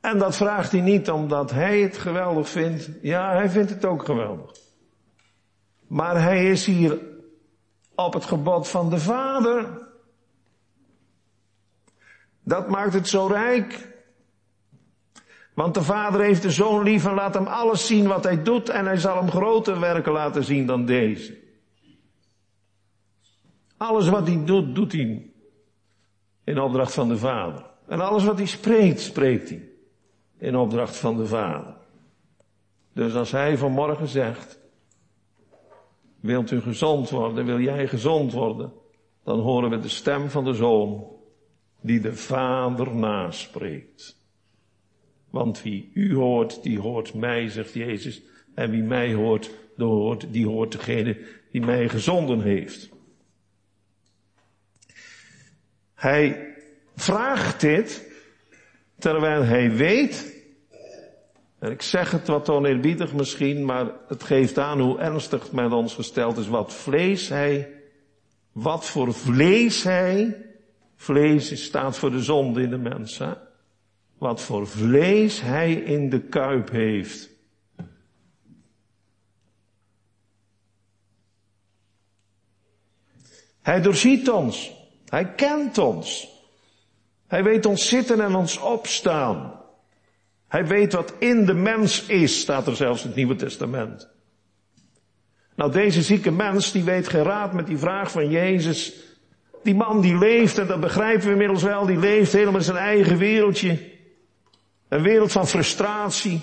[0.00, 2.90] En dat vraagt hij niet omdat hij het geweldig vindt.
[3.02, 4.50] Ja, hij vindt het ook geweldig.
[5.86, 6.98] Maar hij is hier
[7.94, 9.88] op het gebod van de Vader.
[12.42, 13.88] Dat maakt het zo rijk.
[15.60, 18.68] Want de vader heeft de zoon lief en laat hem alles zien wat hij doet
[18.68, 21.38] en hij zal hem groter werken laten zien dan deze.
[23.76, 25.30] Alles wat hij doet, doet hij
[26.44, 27.64] in opdracht van de vader.
[27.86, 29.68] En alles wat hij spreekt, spreekt hij
[30.38, 31.76] in opdracht van de vader.
[32.92, 34.58] Dus als hij vanmorgen zegt,
[36.20, 38.72] wilt u gezond worden, wil jij gezond worden,
[39.24, 41.06] dan horen we de stem van de zoon
[41.80, 44.19] die de vader naspreekt.
[45.30, 48.22] Want wie u hoort, die hoort mij, zegt Jezus.
[48.54, 51.16] En wie mij hoort, die hoort, die hoort degene
[51.50, 52.88] die mij gezonden heeft.
[55.94, 56.54] Hij
[56.96, 58.08] vraagt dit
[58.98, 60.44] terwijl hij weet,
[61.58, 65.94] en ik zeg het wat oneerbiedig misschien, maar het geeft aan hoe ernstig met ons
[65.94, 67.72] gesteld is, wat vlees hij,
[68.52, 70.46] wat voor vlees hij,
[70.96, 73.32] vlees staat voor de zonde in de mens, hè?
[74.20, 77.28] wat voor vlees hij in de kuip heeft.
[83.62, 84.72] Hij doorziet ons.
[85.08, 86.28] Hij kent ons.
[87.26, 89.60] Hij weet ons zitten en ons opstaan.
[90.48, 94.08] Hij weet wat in de mens is, staat er zelfs in het Nieuwe Testament.
[95.54, 98.92] Nou, deze zieke mens, die weet geraad met die vraag van Jezus.
[99.62, 102.76] Die man die leeft, en dat begrijpen we inmiddels wel, die leeft helemaal in zijn
[102.76, 103.89] eigen wereldje.
[104.90, 106.40] Een wereld van frustratie.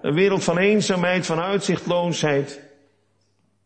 [0.00, 2.60] Een wereld van eenzaamheid, van uitzichtloosheid.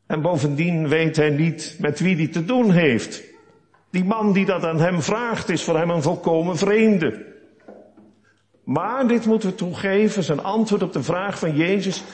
[0.07, 3.23] En bovendien weet hij niet met wie hij te doen heeft.
[3.90, 7.27] Die man die dat aan hem vraagt is voor hem een volkomen vreemde.
[8.64, 12.05] Maar dit moeten we toegeven, zijn antwoord op de vraag van Jezus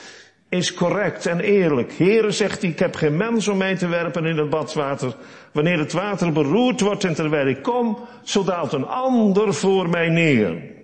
[0.49, 1.93] is correct en eerlijk.
[1.97, 5.15] Heere zegt hij, ik heb geen mens om mij te werpen in het badwater.
[5.53, 10.09] Wanneer het water beroerd wordt en terwijl ik kom, zo daalt een ander voor mij
[10.09, 10.74] neer.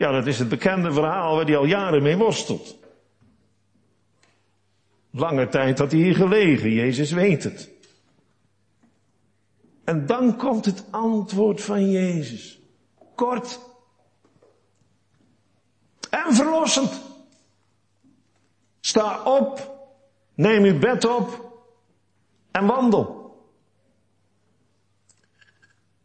[0.00, 2.76] Ja, dat is het bekende verhaal waar hij al jaren mee worstelt.
[5.10, 7.70] Lange tijd had hij hier gelegen, Jezus weet het.
[9.84, 12.60] En dan komt het antwoord van Jezus.
[13.14, 13.60] Kort
[16.10, 17.00] en verlossend.
[18.80, 19.76] Sta op,
[20.34, 21.58] neem uw bed op
[22.50, 23.38] en wandel.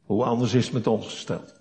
[0.05, 1.54] Hoe anders is het met ons gesteld?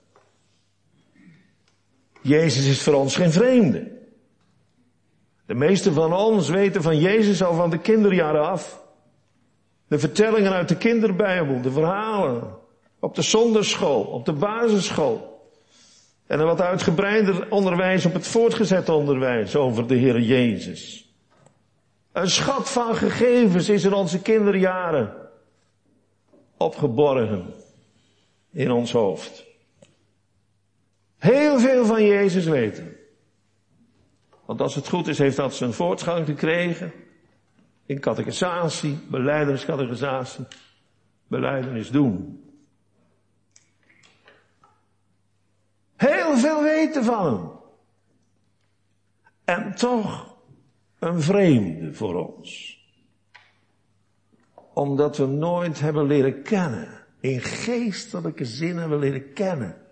[2.24, 3.90] Jezus is voor ons geen vreemde.
[5.46, 8.80] De meesten van ons weten van Jezus al van de kinderjaren af.
[9.88, 12.56] De vertellingen uit de kinderbijbel, de verhalen.
[13.00, 15.42] Op de zonderschool, op de basisschool.
[16.26, 21.12] En een wat uitgebreider onderwijs op het voortgezet onderwijs over de Heer Jezus.
[22.12, 25.12] Een schat van gegevens is in onze kinderjaren
[26.56, 27.54] opgeborgen
[28.52, 29.53] in ons hoofd.
[31.24, 32.96] Heel veel van Jezus weten.
[34.44, 36.92] Want als het goed is, heeft dat zijn voortgang gekregen.
[37.86, 40.44] In catechisatie, beleideniscatechisatie,
[41.26, 42.44] beleidenis doen.
[45.96, 47.50] Heel veel weten van hem.
[49.44, 50.36] En toch
[50.98, 52.78] een vreemde voor ons.
[54.74, 56.88] Omdat we nooit hebben leren kennen.
[57.20, 59.83] In geestelijke zin hebben we leren kennen.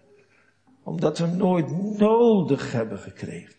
[0.83, 3.55] Omdat we nooit nodig hebben gekregen.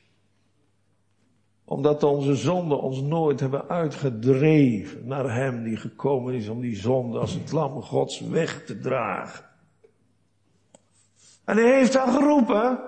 [1.65, 7.19] Omdat onze zonden ons nooit hebben uitgedreven naar Hem die gekomen is om die zonde
[7.19, 9.45] als het lam Gods weg te dragen.
[11.43, 12.79] En hij heeft dan geroepen.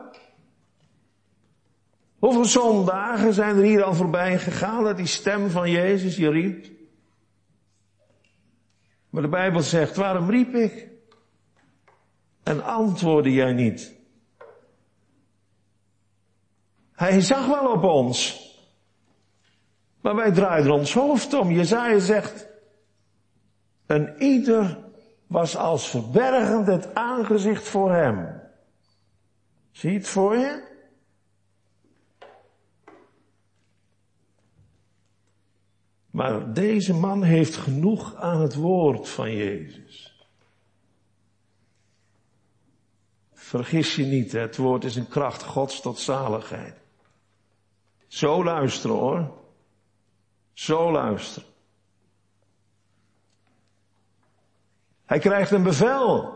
[2.19, 6.65] Hoeveel zondagen zijn er hier al voorbij gegaan dat die stem van Jezus je riep?
[9.10, 10.88] Maar de Bijbel zegt, waarom riep ik?
[12.43, 13.95] En antwoordde jij niet?
[16.96, 18.44] Hij zag wel op ons.
[20.02, 21.52] Maar wij draaiden ons hoofd om.
[21.52, 22.48] Jezaja zegt,
[23.86, 24.84] en ieder
[25.28, 28.42] was als verbergend het aangezicht voor hem.
[29.72, 30.74] Zie je het voor je?
[36.12, 40.28] Maar deze man heeft genoeg aan het woord van Jezus.
[43.34, 46.85] Vergis je niet, het woord is een kracht Gods tot zaligheid.
[48.08, 49.32] Zo luisteren hoor.
[50.54, 51.50] Zo luisteren.
[55.06, 56.34] Hij krijgt een bevel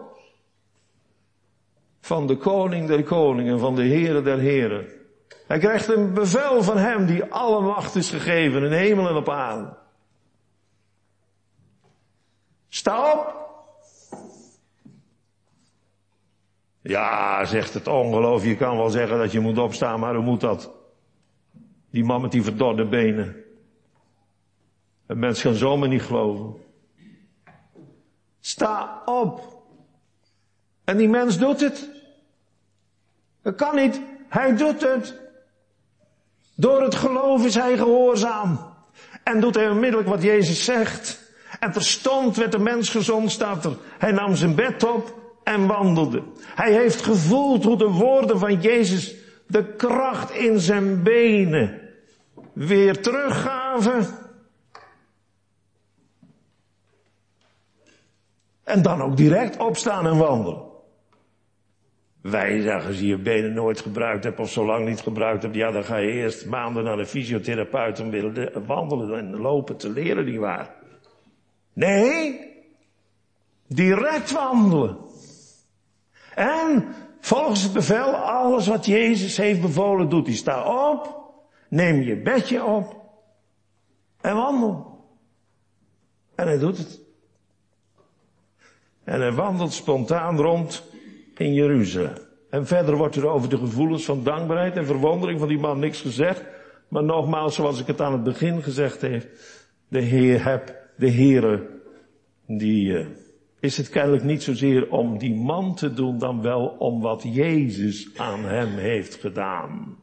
[2.01, 4.87] van de koning der koningen, van de heren der heren.
[5.47, 9.29] Hij krijgt een bevel van hem die alle macht is gegeven in hemel en op
[9.29, 9.77] aarde.
[12.69, 13.37] Sta op!
[16.81, 20.41] Ja, zegt het ongeloof, je kan wel zeggen dat je moet opstaan, maar hoe moet
[20.41, 20.78] dat?
[21.89, 23.35] Die man met die verdorde benen.
[25.05, 26.53] Een mens kan zomaar niet geloven.
[28.39, 29.63] Sta op!
[30.83, 31.89] En die mens doet het.
[33.41, 34.01] Dat kan niet.
[34.27, 35.19] Hij doet het.
[36.55, 38.59] Door het geloof is hij gehoorzaam.
[39.23, 41.31] En doet hij onmiddellijk wat Jezus zegt.
[41.59, 43.77] En terstond werd de mens gezond, staat er.
[43.97, 46.23] Hij nam zijn bed op en wandelde.
[46.41, 49.15] Hij heeft gevoeld hoe de woorden van Jezus
[49.47, 51.88] de kracht in zijn benen
[52.53, 54.07] weer teruggaven.
[58.63, 60.67] En dan ook direct opstaan en wandelen.
[62.21, 65.55] Wij zeggen, als je je benen nooit gebruikt hebt of zo lang niet gebruikt hebt,
[65.55, 69.89] ja, dan ga je eerst maanden naar de fysiotherapeut om weer wandelen en lopen te
[69.89, 70.75] leren, die waar.
[71.73, 72.39] Nee,
[73.67, 74.97] direct wandelen.
[76.35, 76.87] En
[77.19, 80.35] volgens het bevel, alles wat Jezus heeft bevolen, doet hij.
[80.35, 81.18] Sta op,
[81.69, 82.95] neem je bedje op
[84.21, 84.89] en wandel.
[86.35, 86.99] En hij doet het.
[89.03, 90.83] En hij wandelt spontaan rond
[91.37, 92.17] in Jeruzalem.
[92.49, 96.01] En verder wordt er over de gevoelens van dankbaarheid en verwondering van die man niks
[96.01, 96.43] gezegd.
[96.87, 99.27] Maar nogmaals, zoals ik het aan het begin gezegd heb,
[99.87, 101.67] de Heer heb, de Heere,
[102.47, 103.05] die uh,
[103.59, 108.09] is het kennelijk niet zozeer om die man te doen, dan wel om wat Jezus
[108.17, 109.97] aan hem heeft gedaan.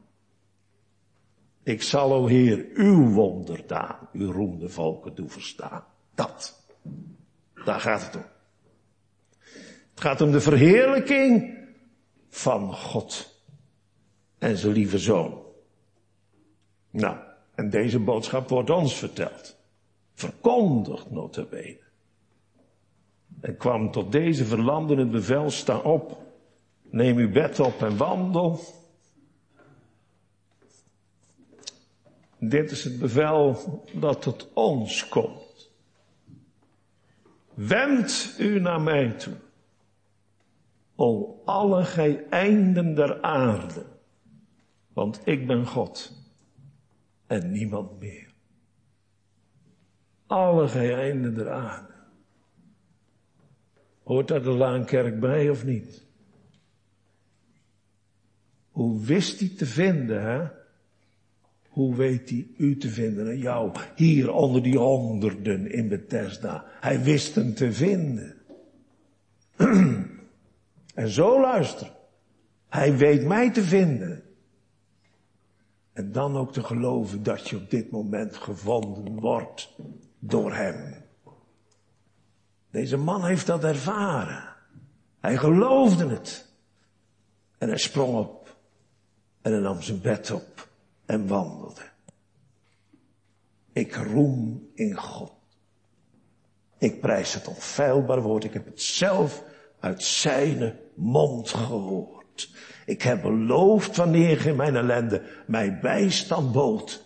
[1.67, 5.85] Ik zal, o Heer, uw wonderdaan, uw roemde volken doen verstaan.
[6.15, 6.63] Dat.
[7.65, 8.25] Daar gaat het om.
[9.91, 11.59] Het gaat om de verheerlijking
[12.29, 13.41] van God
[14.39, 15.43] en zijn lieve zoon.
[16.91, 17.17] Nou,
[17.55, 19.57] en deze boodschap wordt ons verteld.
[20.15, 21.83] Verkondigd notabene.
[23.41, 26.19] En kwam tot deze verlanden het bevel, sta op,
[26.83, 28.61] neem uw bed op en wandel.
[32.39, 35.71] Dit is het bevel dat tot ons komt.
[37.55, 39.35] Wend u naar mij toe.
[40.95, 42.27] O alle gij
[42.95, 43.85] der aarde.
[44.93, 46.13] Want ik ben God.
[47.27, 48.35] En niemand meer.
[50.27, 51.95] Alle gij der aarde.
[54.03, 56.05] Hoort daar de Laankerk bij of niet?
[58.71, 60.49] Hoe wist hij te vinden, hè?
[61.77, 66.65] Hoe weet hij u te vinden en jou hier onder die honderden in Bethesda?
[66.81, 68.37] Hij wist hem te vinden.
[70.95, 71.93] en zo luister.
[72.69, 74.23] Hij weet mij te vinden.
[75.93, 79.77] En dan ook te geloven dat je op dit moment gevonden wordt
[80.19, 80.95] door hem.
[82.71, 84.45] Deze man heeft dat ervaren.
[85.21, 86.49] Hij geloofde het.
[87.59, 88.57] En hij sprong op.
[89.43, 90.66] En hij nam zijn bed op
[91.07, 91.83] en wandelde.
[93.73, 95.33] Ik roem in God.
[96.79, 98.45] Ik prijs het onfeilbaar woord.
[98.45, 99.43] Ik heb het zelf
[99.81, 102.51] uit zijn mond gehoord.
[102.87, 107.05] Ik heb beloofd wanneer in mijn ellende mij bijstand bood.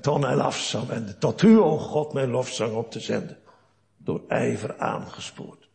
[0.00, 1.18] Toen hij af zou wenden.
[1.18, 3.38] Tot u, o God, mijn lofzang op te zenden.
[3.96, 5.68] Door ijver aangespoord.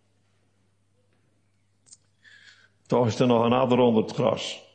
[2.86, 4.66] Toch is er nog een adder onder het gras.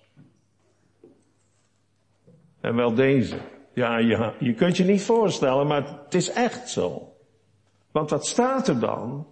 [2.62, 3.36] En wel deze.
[3.74, 3.98] Ja,
[4.38, 7.12] je, kunt je niet voorstellen, maar het is echt zo.
[7.90, 9.26] Want wat staat er dan?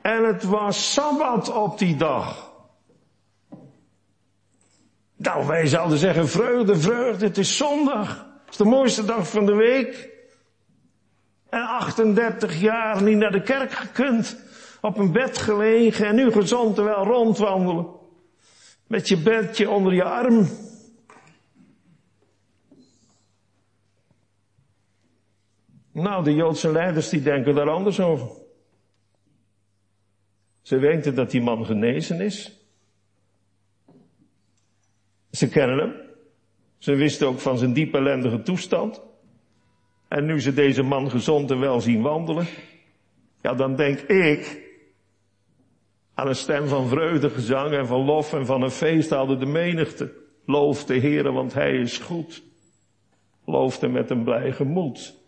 [0.00, 2.52] En het was Sabbat op die dag.
[5.16, 8.26] Nou, wij zouden zeggen vreugde, vreugde, het is zondag.
[8.44, 10.08] Het is de mooiste dag van de week.
[11.50, 14.36] En 38 jaar niet naar de kerk gekund.
[14.80, 17.86] Op een bed gelegen en nu gezond terwijl rondwandelen.
[18.86, 20.48] Met je bedje onder je arm.
[25.94, 28.28] Nou, de Joodse leiders die denken daar anders over.
[30.62, 32.66] Ze weten dat die man genezen is.
[35.30, 35.94] Ze kennen hem.
[36.78, 39.02] Ze wisten ook van zijn diep ellendige toestand.
[40.08, 42.46] En nu ze deze man gezond en wel zien wandelen,
[43.42, 44.62] ja, dan denk ik
[46.14, 49.46] aan een stem van vreugde, gezang en van lof en van een feest hadden de
[49.46, 50.12] menigte.
[50.46, 52.42] Loof de Heere, want Hij is goed.
[53.44, 55.23] Loof hem met een blij gemoed.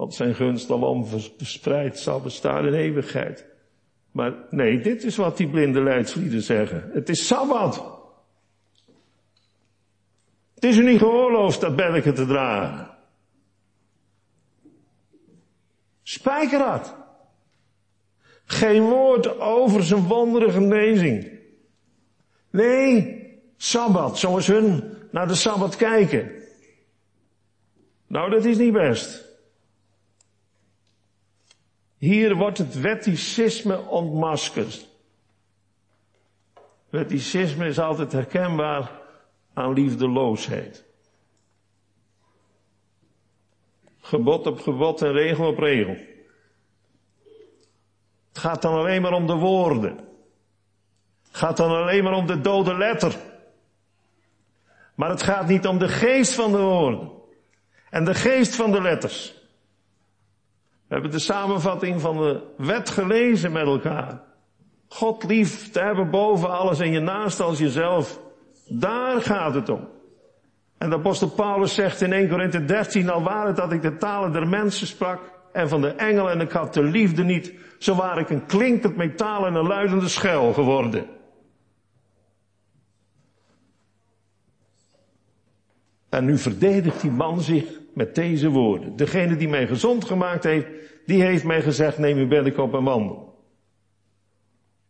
[0.00, 3.46] Want zijn gunst alom verspreid zal bestaan in eeuwigheid.
[4.10, 6.90] Maar nee, dit is wat die blinde leidslieden zeggen.
[6.92, 7.84] Het is Sabbat.
[10.54, 12.90] Het is u niet geoorloofd dat beddeken te dragen.
[16.02, 16.94] Spijkerhard.
[18.44, 21.30] Geen woord over zijn wondere genezing.
[22.50, 23.22] Nee,
[23.56, 26.30] Sabbat, zoals hun naar de Sabbat kijken.
[28.06, 29.29] Nou, dat is niet best.
[32.00, 34.88] Hier wordt het wetticisme ontmaskerd.
[36.88, 39.00] Wetticisme is altijd herkenbaar
[39.54, 40.84] aan liefdeloosheid.
[44.00, 45.96] Gebod op gebod en regel op regel.
[48.28, 49.96] Het gaat dan alleen maar om de woorden.
[51.26, 53.16] Het gaat dan alleen maar om de dode letter.
[54.94, 57.10] Maar het gaat niet om de geest van de woorden.
[57.90, 59.39] En de geest van de letters.
[60.90, 64.22] We hebben de samenvatting van de wet gelezen met elkaar.
[64.88, 68.20] God lief te hebben boven alles en je naast als jezelf.
[68.68, 69.88] Daar gaat het om.
[70.78, 73.96] En de apostel Paulus zegt in 1 Korinthe 13, al waar het dat ik de
[73.96, 75.20] talen der mensen sprak
[75.52, 78.96] en van de engelen en ik had de liefde niet, zo waar ik een klinkend
[78.96, 81.06] metaal en een luidende schel geworden.
[86.08, 88.96] En nu verdedigt die man zich met deze woorden.
[88.96, 90.66] Degene die mij gezond gemaakt heeft,
[91.06, 93.30] die heeft mij gezegd, neem uw beddenkop en wandel.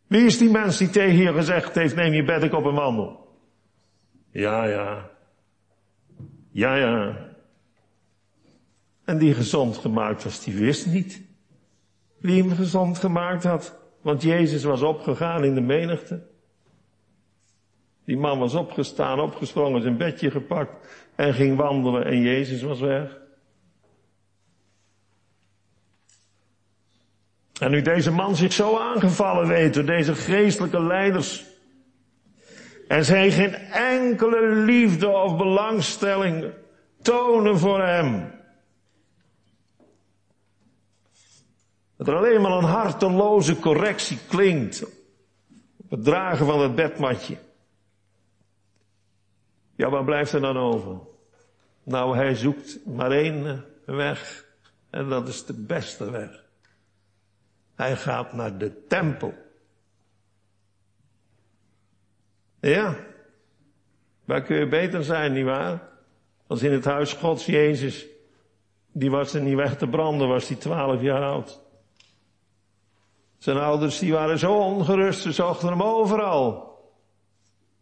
[0.06, 3.28] Wie is die mens die tegen je gezegd heeft, neem je bed op en wandel?
[4.30, 5.10] Ja, ja.
[6.50, 7.28] Ja, ja.
[9.04, 11.22] En die gezond gemaakt was, die wist niet
[12.18, 13.78] wie hem gezond gemaakt had.
[14.02, 16.26] Want Jezus was opgegaan in de menigte.
[18.04, 23.18] Die man was opgestaan, opgesprongen, zijn bedje gepakt en ging wandelen en Jezus was weg.
[27.60, 31.44] En nu deze man zich zo aangevallen weet door deze geestelijke leiders.
[32.88, 36.52] En zij geen enkele liefde of belangstelling
[37.02, 38.32] tonen voor hem.
[41.96, 44.84] Dat er alleen maar een harteloze correctie klinkt.
[45.76, 47.36] Op het dragen van het bedmatje.
[49.80, 50.98] Ja, wat blijft er dan over?
[51.82, 54.44] Nou, hij zoekt maar één weg.
[54.90, 56.44] En dat is de beste weg.
[57.74, 59.34] Hij gaat naar de tempel.
[62.60, 62.96] Ja.
[64.24, 65.88] Waar kun je beter zijn, nietwaar?
[66.46, 68.06] Als in het huis Gods Jezus.
[68.92, 71.60] Die was er niet weg te branden, was hij twaalf jaar oud.
[73.38, 76.69] Zijn ouders die waren zo ongerust, ze zochten hem overal.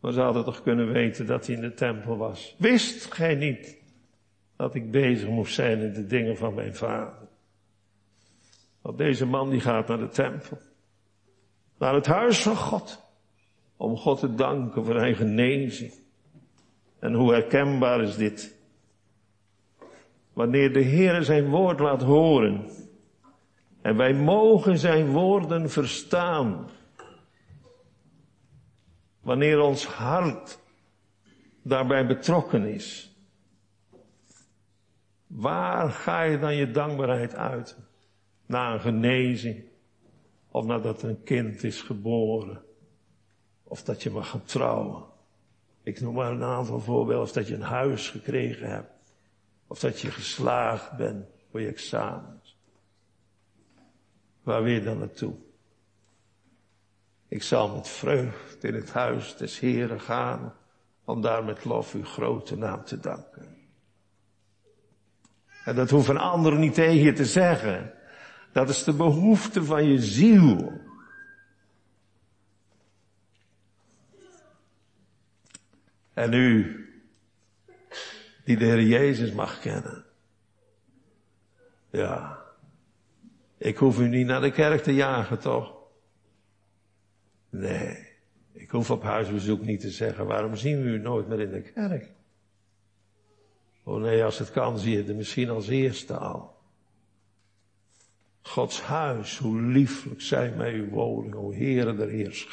[0.01, 2.55] Maar ze hadden toch kunnen weten dat hij in de tempel was.
[2.59, 3.77] Wist gij niet
[4.57, 7.29] dat ik bezig moest zijn in de dingen van mijn vader?
[8.81, 10.59] Want deze man die gaat naar de tempel.
[11.79, 13.07] Naar het huis van God.
[13.77, 15.93] Om God te danken voor zijn genezing.
[16.99, 18.57] En hoe herkenbaar is dit?
[20.33, 22.71] Wanneer de Heer zijn woord laat horen.
[23.83, 26.69] En wij mogen zijn woorden verstaan.
[29.29, 30.59] Wanneer ons hart
[31.63, 33.17] daarbij betrokken is.
[35.27, 37.77] Waar ga je dan je dankbaarheid uit?
[38.47, 39.65] Na een genezing.
[40.51, 42.63] Of nadat een kind is geboren.
[43.63, 45.05] Of dat je mag gaan trouwen.
[45.83, 47.25] Ik noem maar een aantal voorbeelden.
[47.25, 49.13] Of dat je een huis gekregen hebt.
[49.67, 52.57] Of dat je geslaagd bent voor je examens.
[54.43, 55.35] Waar wil je dan naartoe?
[57.29, 60.55] Ik zal met vreugde in het huis des Heren gaan,
[61.05, 63.57] om daar met lof uw grote naam te danken.
[65.65, 67.93] En dat hoeft een ander niet tegen je te zeggen.
[68.53, 70.81] Dat is de behoefte van je ziel.
[76.15, 76.85] En u,
[78.45, 80.05] die de Heer Jezus mag kennen.
[81.91, 82.39] Ja.
[83.59, 85.78] Ik hoef u niet naar de kerk te jagen, toch?
[87.51, 88.07] Nee.
[88.53, 91.63] Ik hoef op huisbezoek niet te zeggen, waarom zien we u nooit meer in de
[91.63, 92.11] kerk?
[93.85, 96.57] Oh nee, als het kan zie je het misschien als eerste al.
[98.43, 102.47] Gods huis, hoe lieflijk zijn mij uw woning, o Heere der Heer.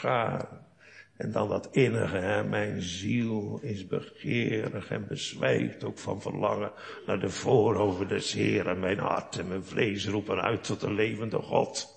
[1.16, 6.72] En dan dat innige, hè, mijn ziel is begeerig en bezwijkt ook van verlangen
[7.06, 8.80] naar de voorover des Heeren.
[8.80, 11.95] Mijn hart en mijn vlees roepen uit tot de levende God.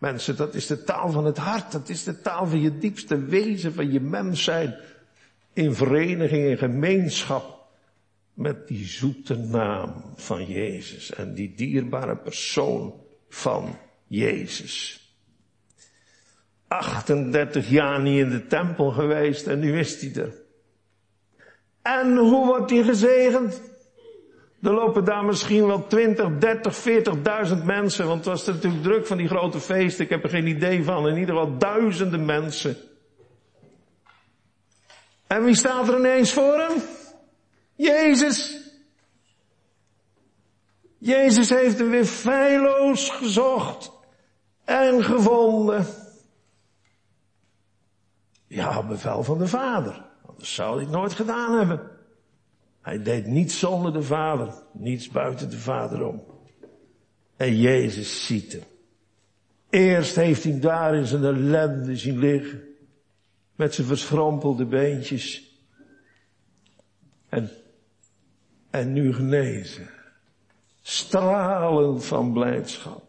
[0.00, 1.72] Mensen, dat is de taal van het hart.
[1.72, 4.76] Dat is de taal van je diepste wezen, van je mens zijn.
[5.52, 7.58] In vereniging, in gemeenschap.
[8.34, 11.12] Met die zoete naam van Jezus.
[11.12, 12.94] En die dierbare persoon
[13.28, 15.04] van Jezus.
[16.68, 20.34] 38 jaar niet in de tempel geweest en nu is hij er.
[21.82, 23.60] En hoe wordt hij gezegend?
[24.62, 26.88] Er lopen daar misschien wel 20, 30,
[27.48, 30.04] 40.000 mensen, want het was natuurlijk druk van die grote feesten.
[30.04, 31.08] Ik heb er geen idee van.
[31.08, 32.76] In ieder geval duizenden mensen.
[35.26, 36.82] En wie staat er ineens voor hem?
[37.74, 38.58] Jezus.
[40.98, 43.92] Jezus heeft hem weer feilloos gezocht
[44.64, 45.86] en gevonden.
[48.46, 50.04] Ja, bevel van de Vader.
[50.26, 51.89] Anders zou hij het nooit gedaan hebben.
[52.80, 56.22] Hij deed niets zonder de Vader, niets buiten de Vader om.
[57.36, 58.62] En Jezus ziet hem.
[59.70, 62.62] Eerst heeft hij daar in zijn ellende zien liggen.
[63.54, 65.54] Met zijn verschrompelde beentjes.
[67.28, 67.50] En,
[68.70, 69.90] en nu genezen.
[70.82, 73.02] Stralend van blijdschap.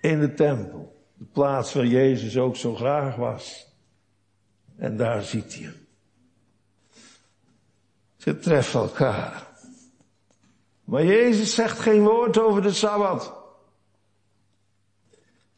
[0.00, 0.96] In de tempel.
[1.14, 3.66] De plaats waar Jezus ook zo graag was.
[4.76, 5.83] En daar ziet hij hem.
[8.24, 9.46] Ze treffen elkaar.
[10.84, 13.34] Maar Jezus zegt geen woord over de Sabbat.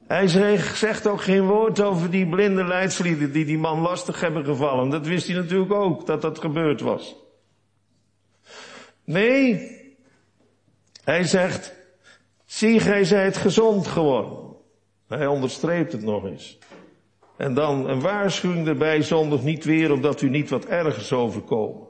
[0.06, 0.28] Hij
[0.74, 4.90] zegt ook geen woord over die blinde leidslieden die die man lastig hebben gevallen.
[4.90, 7.16] Dat wist hij natuurlijk ook, dat dat gebeurd was.
[9.04, 9.70] Nee,
[11.04, 11.74] hij zegt,
[12.44, 14.56] zie gij zijt gezond geworden.
[15.08, 16.58] Hij onderstreept het nog eens.
[17.36, 21.85] En dan een waarschuwing erbij, zondig niet weer, omdat u niet wat ergers overkomen.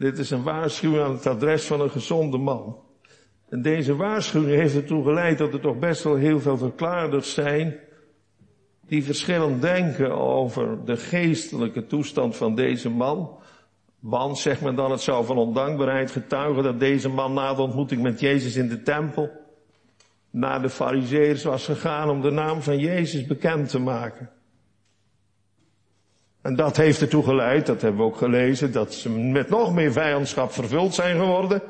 [0.00, 2.76] Dit is een waarschuwing aan het adres van een gezonde man.
[3.48, 7.78] En deze waarschuwing heeft ertoe geleid dat er toch best wel heel veel verklaarders zijn
[8.86, 13.38] die verschillend denken over de geestelijke toestand van deze man.
[13.98, 18.02] Want, zegt men dan, het zou van ondankbaarheid getuigen dat deze man na de ontmoeting
[18.02, 19.30] met Jezus in de tempel
[20.30, 24.30] naar de fariseërs was gegaan om de naam van Jezus bekend te maken.
[26.42, 29.92] En dat heeft ertoe geleid, dat hebben we ook gelezen, dat ze met nog meer
[29.92, 31.62] vijandschap vervuld zijn geworden.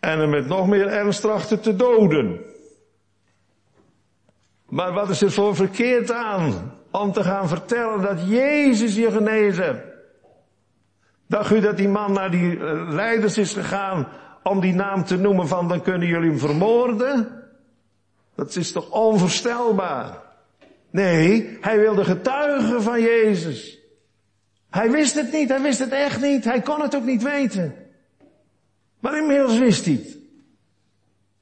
[0.00, 2.40] En met nog meer ernst trachten te doden.
[4.68, 9.92] Maar wat is er voor verkeerd aan om te gaan vertellen dat Jezus je genezen
[11.32, 14.08] Dacht u dat die man naar die eh, leiders is gegaan
[14.42, 17.42] om die naam te noemen van dan kunnen jullie hem vermoorden?
[18.34, 20.31] Dat is toch onvoorstelbaar?
[20.92, 23.78] Nee, hij wilde getuigen van Jezus.
[24.70, 27.74] Hij wist het niet, hij wist het echt niet, hij kon het ook niet weten.
[29.00, 30.18] Maar inmiddels wist hij het.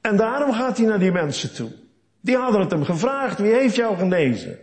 [0.00, 1.72] En daarom gaat hij naar die mensen toe.
[2.20, 4.58] Die hadden het hem gevraagd, wie heeft jou genezen?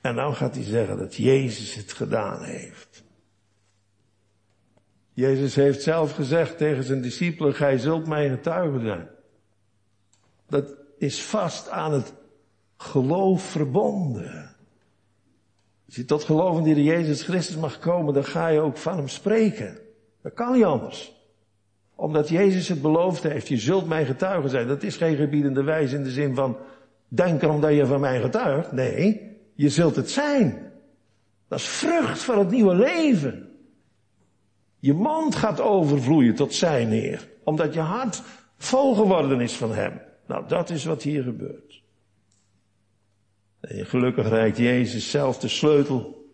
[0.00, 3.04] En dan gaat hij zeggen dat Jezus het gedaan heeft.
[5.12, 9.08] Jezus heeft zelf gezegd tegen zijn discipelen, gij zult mij getuigen zijn.
[10.48, 12.12] Dat is vast aan het
[12.76, 14.56] geloof verbonden.
[15.86, 19.08] Als je tot in de Jezus Christus mag komen, dan ga je ook van hem
[19.08, 19.78] spreken.
[20.22, 21.14] Dat kan niet anders.
[21.94, 24.68] Omdat Jezus het beloofd heeft, je zult mij getuigen zijn.
[24.68, 26.56] Dat is geen gebiedende wijze in de zin van,
[27.08, 28.72] denk erom dat je van mij getuigt.
[28.72, 30.72] Nee, je zult het zijn.
[31.48, 33.48] Dat is vrucht van het nieuwe leven.
[34.78, 37.28] Je mond gaat overvloeien tot zijn Heer.
[37.44, 38.22] Omdat je hart
[38.56, 40.00] vol geworden is van Hem.
[40.26, 41.82] Nou, dat is wat hier gebeurt.
[43.60, 46.24] En gelukkig reikt Jezus zelf de sleutel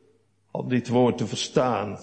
[0.50, 1.98] om dit woord te verstaan.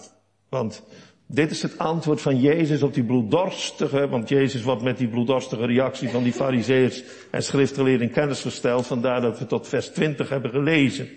[0.50, 0.84] Want
[1.26, 5.66] dit is het antwoord van Jezus op die bloeddorstige, want Jezus wordt met die bloeddorstige
[5.66, 10.30] reactie van die fariseërs en schriftgeleerden in kennis gesteld, vandaar dat we tot vers 20
[10.30, 11.10] hebben gelezen.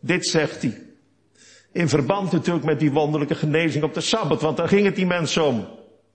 [0.00, 0.82] Dit zegt hij.
[1.72, 5.06] In verband natuurlijk met die wonderlijke genezing op de Sabbat, want daar ging het die
[5.06, 5.66] mensen om.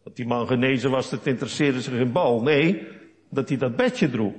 [0.03, 2.41] Dat die man genezen was, dat interesseerde zich in bal.
[2.41, 2.87] Nee,
[3.29, 4.33] dat hij dat bedje droeg.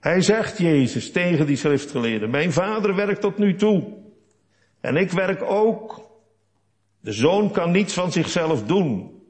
[0.00, 3.84] Hij zegt Jezus tegen die schriftgeleerden, mijn vader werkt tot nu toe.
[4.80, 6.04] En ik werk ook.
[7.00, 9.20] De zoon kan niets van zichzelf doen,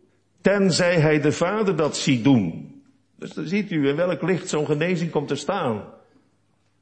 [0.40, 2.74] tenzij hij de vader dat ziet doen.
[3.18, 5.84] Dus dan ziet u in welk licht zo'n genezing komt te staan.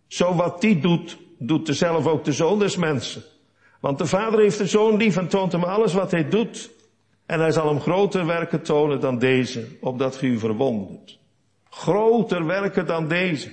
[0.06, 3.22] Zo wat die doet, doet dezelfde ook de zoon des mensen.
[3.80, 6.70] Want de vader heeft de zoon lief en toont hem alles wat hij doet.
[7.26, 11.18] En hij zal hem groter werken tonen dan deze, opdat ge u verwondert.
[11.70, 13.50] Groter werken dan deze.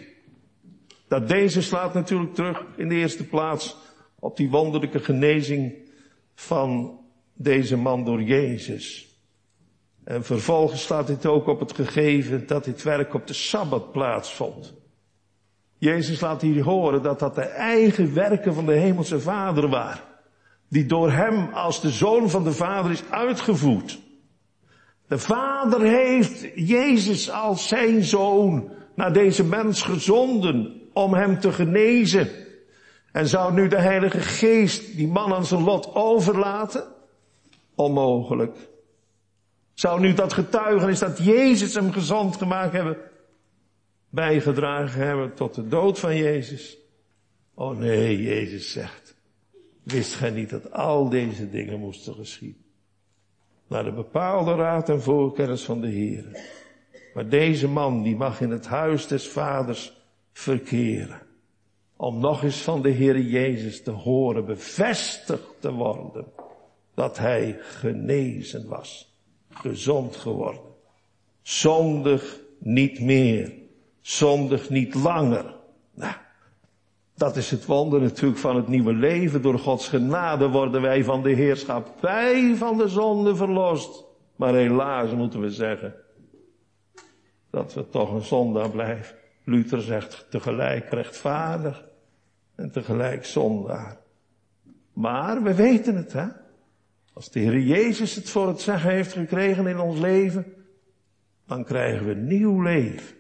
[1.08, 3.78] Dat deze slaat natuurlijk terug in de eerste plaats
[4.20, 5.74] op die wonderlijke genezing
[6.36, 7.00] van
[7.34, 9.10] deze man door Jezus.
[10.04, 14.74] En vervolgens staat dit ook op het gegeven dat dit werk op de Sabbat plaatsvond.
[15.78, 20.11] Jezus laat hier horen dat dat de eigen werken van de Hemelse Vader waren.
[20.72, 24.00] Die door hem als de Zoon van de Vader is uitgevoerd.
[25.08, 32.30] De Vader heeft Jezus als zijn Zoon naar deze mens gezonden om hem te genezen.
[33.12, 36.84] En zou nu de Heilige Geest die man aan zijn lot overlaten?
[37.76, 38.58] Onmogelijk.
[39.74, 42.98] Zou nu dat getuigenis dat Jezus hem gezond gemaakt hebben,
[44.10, 46.78] bijgedragen hebben tot de dood van Jezus?
[47.54, 49.11] Oh nee, Jezus zegt,
[49.84, 52.64] wist gij niet dat al deze dingen moesten geschieden?
[53.68, 56.26] Naar de bepaalde raad en voorkennis van de Heer.
[57.14, 59.94] Maar deze man, die mag in het huis des vaders
[60.34, 61.22] verkeren.
[61.96, 66.26] Om nog eens van de Heer Jezus te horen, bevestigd te worden
[66.94, 69.16] dat hij genezen was,
[69.50, 70.62] gezond geworden.
[71.42, 73.54] Zondig niet meer,
[74.02, 75.56] zondig niet langer.
[75.94, 76.16] Nou,
[77.22, 79.42] dat is het wonder natuurlijk van het nieuwe leven.
[79.42, 84.04] Door Gods genade worden wij van de heerschappij van de zonde verlost.
[84.36, 85.96] Maar helaas moeten we zeggen
[87.50, 89.16] dat we toch een zondaar blijven.
[89.44, 91.86] Luther zegt tegelijk rechtvaardig
[92.56, 93.98] en tegelijk zondaar.
[94.94, 96.28] Maar we weten het, hè?
[97.14, 100.54] Als de Heer Jezus het voor het zeggen heeft gekregen in ons leven,
[101.46, 103.16] dan krijgen we nieuw leven.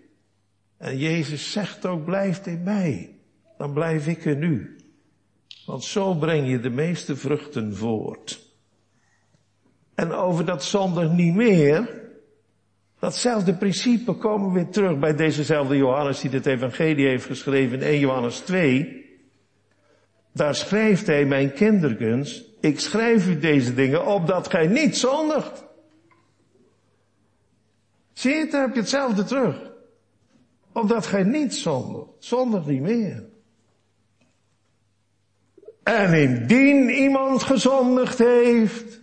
[0.77, 3.10] En Jezus zegt ook, blijft in mij.
[3.61, 4.75] Dan blijf ik in u.
[5.65, 8.39] Want zo breng je de meeste vruchten voort.
[9.95, 12.01] En over dat zondag niet meer,
[12.99, 17.83] Datzelfde principe komen we weer terug bij dezezelfde Johannes die dit evangelie heeft geschreven in
[17.83, 19.05] 1 Johannes 2.
[20.31, 25.65] Daar schrijft hij, mijn kinderkens, ik schrijf u deze dingen opdat gij niet zondigt.
[28.13, 29.71] Zie je, daar heb je hetzelfde terug.
[30.71, 32.09] Opdat gij niet zondigt.
[32.19, 33.30] Zondig niet meer.
[35.91, 39.01] En indien iemand gezondigd heeft,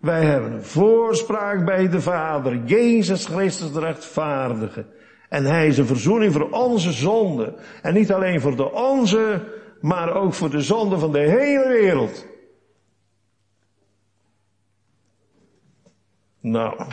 [0.00, 4.86] wij hebben een voorspraak bij de Vader, Jezus Christus de rechtvaardige.
[5.28, 7.54] En hij is een verzoening voor onze zonde.
[7.82, 9.44] En niet alleen voor de onze,
[9.80, 12.26] maar ook voor de zonde van de hele wereld.
[16.40, 16.86] Nou,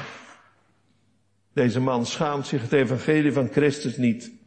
[1.53, 4.40] deze man schaamt zich het evangelie van Christus niet.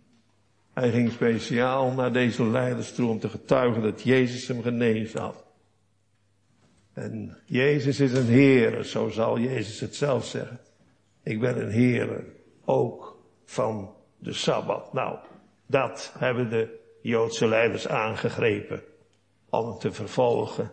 [0.75, 5.45] Hij ging speciaal naar deze leiders toe om te getuigen dat Jezus hem genezen had.
[6.93, 10.61] En Jezus is een Heer, zo zal Jezus het zelf zeggen.
[11.23, 12.25] Ik ben een Heer,
[12.65, 14.93] ook van de Sabbat.
[14.93, 15.19] Nou,
[15.67, 18.83] dat hebben de Joodse leiders aangegrepen
[19.51, 20.73] om hem te vervolgen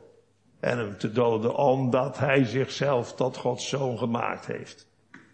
[0.59, 4.87] en hem te doden, omdat hij zichzelf tot Gods zoon gemaakt heeft.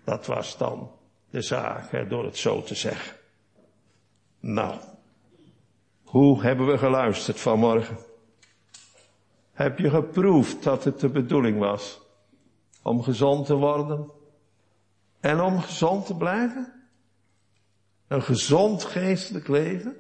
[0.03, 0.91] Dat was dan
[1.30, 3.16] de zaak, door het zo te zeggen.
[4.48, 4.80] Nou,
[6.04, 7.98] hoe hebben we geluisterd vanmorgen?
[9.52, 12.02] Heb je geproefd dat het de bedoeling was
[12.82, 14.12] om gezond te worden
[15.20, 16.74] en om gezond te blijven?
[18.08, 19.95] Een gezond geestelijk leven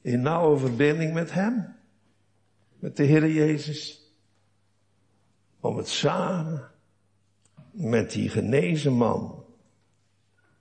[0.00, 1.76] in nauwe verbinding met Hem,
[2.78, 4.10] met de Heer Jezus.
[5.60, 6.70] Om het samen
[7.70, 9.44] met die genezen man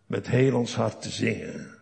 [0.06, 1.75] met heel ons hart te zingen.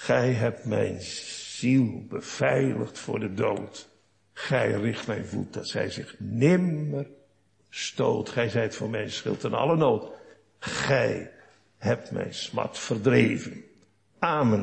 [0.00, 3.88] Gij hebt mijn ziel beveiligd voor de dood.
[4.32, 7.06] Gij richt mijn voet dat zij zich nimmer
[7.70, 8.28] stoot.
[8.28, 10.10] Gij zijt voor mijn schild en alle nood.
[10.58, 11.30] Gij
[11.78, 13.64] hebt mijn smat verdreven.
[14.18, 14.56] Amen.